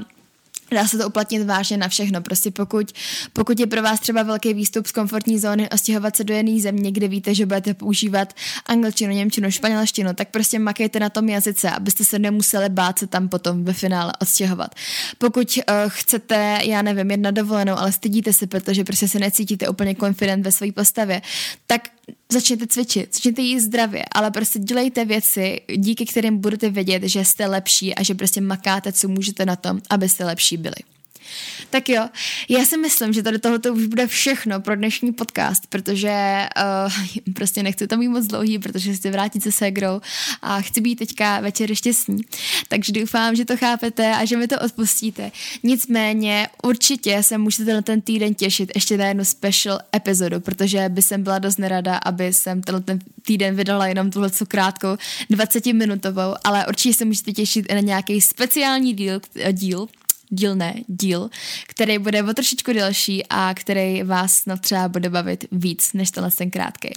Dá 0.71 0.87
se 0.87 0.97
to 0.97 1.07
uplatnit 1.07 1.43
vážně 1.43 1.77
na 1.77 1.87
všechno. 1.87 2.21
Prostě 2.21 2.51
pokud, 2.51 2.91
pokud 3.33 3.59
je 3.59 3.67
pro 3.67 3.81
vás 3.81 3.99
třeba 3.99 4.23
velký 4.23 4.53
výstup 4.53 4.87
z 4.87 4.91
komfortní 4.91 5.39
zóny 5.39 5.69
stěhovat 5.75 6.15
se 6.15 6.23
do 6.23 6.33
jiné 6.33 6.61
země, 6.61 6.91
kde 6.91 7.07
víte, 7.07 7.35
že 7.35 7.45
budete 7.45 7.73
používat 7.73 8.33
angličtinu, 8.65 9.13
němčinu, 9.13 9.51
španělštinu, 9.51 10.13
tak 10.13 10.29
prostě 10.29 10.59
makejte 10.59 10.99
na 10.99 11.09
tom 11.09 11.29
jazyce, 11.29 11.69
abyste 11.69 12.05
se 12.05 12.19
nemuseli 12.19 12.69
bát 12.69 12.99
se 12.99 13.07
tam 13.07 13.29
potom 13.29 13.63
ve 13.63 13.73
finále 13.73 14.13
odstěhovat. 14.21 14.75
Pokud 15.17 15.57
uh, 15.57 15.73
chcete, 15.87 16.59
já 16.63 16.81
nevím, 16.81 17.11
jet 17.11 17.19
na 17.19 17.31
dovolenou, 17.31 17.73
ale 17.77 17.91
stydíte 17.91 18.33
se, 18.33 18.47
protože 18.47 18.83
prostě 18.83 19.07
se 19.07 19.19
necítíte 19.19 19.69
úplně 19.69 19.95
confident 19.95 20.45
ve 20.45 20.51
své 20.51 20.71
postavě, 20.71 21.21
tak 21.67 21.81
začněte 22.31 22.67
cvičit, 22.67 23.13
začněte 23.13 23.41
jíst 23.41 23.63
zdravě, 23.63 24.03
ale 24.15 24.31
prostě 24.31 24.59
dělejte 24.59 25.05
věci, 25.05 25.61
díky 25.75 26.05
kterým 26.05 26.37
budete 26.37 26.69
vědět, 26.69 27.03
že 27.03 27.25
jste 27.25 27.47
lepší 27.47 27.95
a 27.95 28.03
že 28.03 28.15
prostě 28.15 28.41
makáte, 28.41 28.91
co 28.91 29.07
můžete 29.07 29.45
na 29.45 29.55
tom, 29.55 29.81
abyste 29.89 30.25
lepší 30.25 30.57
byli. 30.57 30.75
Tak 31.69 31.89
jo, 31.89 32.09
já 32.49 32.65
si 32.65 32.77
myslím, 32.77 33.13
že 33.13 33.23
tady 33.23 33.39
tohoto 33.39 33.73
už 33.73 33.85
bude 33.85 34.07
všechno 34.07 34.61
pro 34.61 34.75
dnešní 34.75 35.13
podcast, 35.13 35.67
protože 35.67 36.45
uh, 36.85 37.33
prostě 37.33 37.63
nechci 37.63 37.87
to 37.87 37.97
mít 37.97 38.07
moc 38.07 38.25
dlouhý, 38.25 38.59
protože 38.59 38.93
chci 38.93 39.11
vrátit 39.11 39.43
se 39.43 39.51
segrou 39.51 40.01
a 40.41 40.61
chci 40.61 40.81
být 40.81 40.95
teďka 40.95 41.39
večer 41.39 41.75
štěstní. 41.75 42.21
Takže 42.67 42.91
doufám, 42.91 43.35
že 43.35 43.45
to 43.45 43.57
chápete 43.57 44.15
a 44.15 44.25
že 44.25 44.37
mi 44.37 44.47
to 44.47 44.59
odpustíte. 44.59 45.31
Nicméně 45.63 46.47
určitě 46.63 47.23
se 47.23 47.37
můžete 47.37 47.73
na 47.73 47.81
ten 47.81 48.01
týden 48.01 48.35
těšit 48.35 48.71
ještě 48.75 48.97
na 48.97 49.07
jednu 49.07 49.25
special 49.25 49.79
epizodu, 49.95 50.39
protože 50.39 50.89
by 50.89 51.01
jsem 51.01 51.23
byla 51.23 51.39
dost 51.39 51.59
nerada, 51.59 51.97
aby 51.97 52.33
jsem 52.33 52.61
ten 52.61 52.99
týden 53.25 53.55
vydala 53.55 53.87
jenom 53.87 54.11
tuhle 54.11 54.29
krátkou 54.47 54.97
20 55.29 55.65
minutovou, 55.65 56.35
ale 56.43 56.67
určitě 56.67 56.93
se 56.93 57.05
můžete 57.05 57.31
těšit 57.31 57.65
i 57.69 57.75
na 57.75 57.81
nějaký 57.81 58.21
speciální 58.21 58.93
díl, 58.93 59.21
díl 59.51 59.87
dílné 60.29 60.75
díl, 60.87 61.29
který 61.67 61.97
bude 61.97 62.23
o 62.23 62.33
trošičku 62.33 62.73
delší 62.73 63.23
a 63.29 63.53
který 63.53 64.03
vás 64.03 64.33
snad 64.33 64.61
třeba 64.61 64.87
bude 64.87 65.09
bavit 65.09 65.45
víc 65.51 65.93
než 65.93 66.11
tenhle 66.11 66.31
ten 66.31 66.51
krátký. 66.51 66.89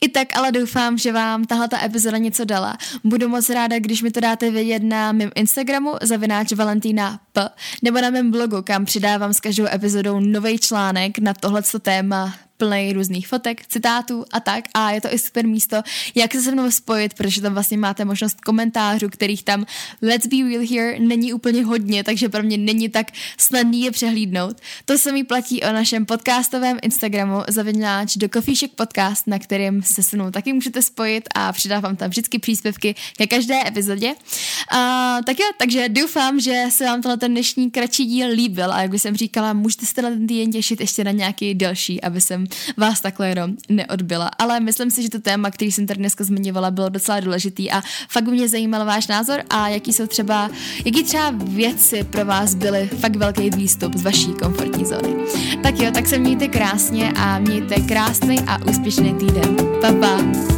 I 0.00 0.08
tak 0.08 0.36
ale 0.36 0.52
doufám, 0.52 0.98
že 0.98 1.12
vám 1.12 1.44
tahle 1.44 1.68
ta 1.68 1.84
epizoda 1.84 2.18
něco 2.18 2.44
dala. 2.44 2.78
Budu 3.04 3.28
moc 3.28 3.50
ráda, 3.50 3.78
když 3.78 4.02
mi 4.02 4.10
to 4.10 4.20
dáte 4.20 4.50
vědět 4.50 4.82
na 4.82 5.12
mém 5.12 5.30
Instagramu 5.34 5.92
zavináč 6.02 6.52
Valentína 6.52 7.20
P 7.32 7.50
nebo 7.82 8.00
na 8.00 8.10
mém 8.10 8.30
blogu, 8.30 8.62
kam 8.62 8.84
přidávám 8.84 9.32
s 9.32 9.40
každou 9.40 9.66
epizodou 9.66 10.20
nový 10.20 10.58
článek 10.58 11.18
na 11.18 11.34
tohleto 11.34 11.78
téma 11.78 12.34
plný 12.58 12.92
různých 12.92 13.28
fotek, 13.28 13.66
citátů 13.66 14.24
a 14.32 14.40
tak. 14.40 14.64
A 14.74 14.90
je 14.90 15.00
to 15.00 15.14
i 15.14 15.18
super 15.18 15.46
místo, 15.46 15.82
jak 16.14 16.34
se 16.34 16.42
se 16.42 16.52
mnou 16.52 16.70
spojit, 16.70 17.14
protože 17.14 17.40
tam 17.40 17.54
vlastně 17.54 17.78
máte 17.78 18.04
možnost 18.04 18.40
komentářů, 18.40 19.08
kterých 19.08 19.42
tam 19.42 19.66
Let's 20.02 20.26
be 20.26 20.36
real 20.36 20.66
here 20.70 20.98
není 20.98 21.32
úplně 21.32 21.64
hodně, 21.64 22.04
takže 22.04 22.28
pro 22.28 22.42
mě 22.42 22.58
není 22.58 22.88
tak 22.88 23.06
snadný 23.38 23.82
je 23.82 23.90
přehlídnout. 23.90 24.56
To 24.84 24.98
se 24.98 25.12
mi 25.12 25.24
platí 25.24 25.62
o 25.62 25.72
našem 25.72 26.06
podcastovém 26.06 26.78
Instagramu 26.82 27.42
zavináč 27.48 28.16
do 28.16 28.28
Shack 28.54 28.72
Podcast, 28.74 29.26
na 29.26 29.38
kterým 29.38 29.82
se 29.82 30.02
se 30.02 30.16
mnou 30.16 30.30
taky 30.30 30.52
můžete 30.52 30.82
spojit 30.82 31.28
a 31.34 31.52
přidávám 31.52 31.96
tam 31.96 32.10
vždycky 32.10 32.38
příspěvky 32.38 32.94
ke 33.16 33.26
každé 33.26 33.68
epizodě. 33.68 34.14
A, 34.70 35.18
tak 35.26 35.38
jo, 35.38 35.46
takže 35.58 35.88
doufám, 35.88 36.40
že 36.40 36.64
se 36.68 36.84
vám 36.84 37.02
tenhle 37.02 37.16
ten 37.16 37.32
dnešní 37.32 37.70
kratší 37.70 38.06
díl 38.06 38.28
líbil 38.28 38.72
a 38.72 38.82
jak 38.82 38.94
jsem 38.94 39.16
říkala, 39.16 39.52
můžete 39.52 39.86
se 39.86 40.02
na 40.02 40.10
ten 40.10 40.26
týden 40.26 40.52
těšit 40.52 40.80
ještě 40.80 41.04
na 41.04 41.10
nějaký 41.10 41.54
další, 41.54 42.00
aby 42.00 42.20
jsem 42.20 42.46
vás 42.76 43.00
takhle 43.00 43.28
jenom 43.28 43.50
neodbyla. 43.68 44.30
Ale 44.38 44.60
myslím 44.60 44.90
si, 44.90 45.02
že 45.02 45.10
to 45.10 45.20
téma, 45.20 45.50
který 45.50 45.72
jsem 45.72 45.86
tady 45.86 45.98
dneska 45.98 46.24
zmiňovala, 46.24 46.70
bylo 46.70 46.88
docela 46.88 47.20
důležitý 47.20 47.70
a 47.70 47.82
fakt 48.08 48.26
mě 48.26 48.48
zajímal 48.48 48.84
váš 48.84 49.06
názor 49.06 49.42
a 49.50 49.68
jaký 49.68 49.92
jsou 49.92 50.06
třeba, 50.06 50.50
jaký 50.84 51.02
třeba 51.04 51.32
věci 51.36 52.04
pro 52.04 52.24
vás 52.24 52.54
byly 52.54 52.90
fakt 53.00 53.16
velký 53.16 53.50
výstup 53.50 53.94
z 53.94 54.02
vaší 54.02 54.32
komfortní 54.32 54.84
zóny. 54.84 55.14
Tak 55.62 55.78
jo, 55.78 55.90
tak 55.94 56.06
se 56.06 56.18
mějte 56.18 56.48
krásně 56.48 57.12
a 57.16 57.38
mějte 57.38 57.74
krásný 57.74 58.40
a 58.46 58.64
úspěšný 58.64 59.14
týden. 59.14 59.56
Pa, 59.80 59.92
pa. 59.92 60.57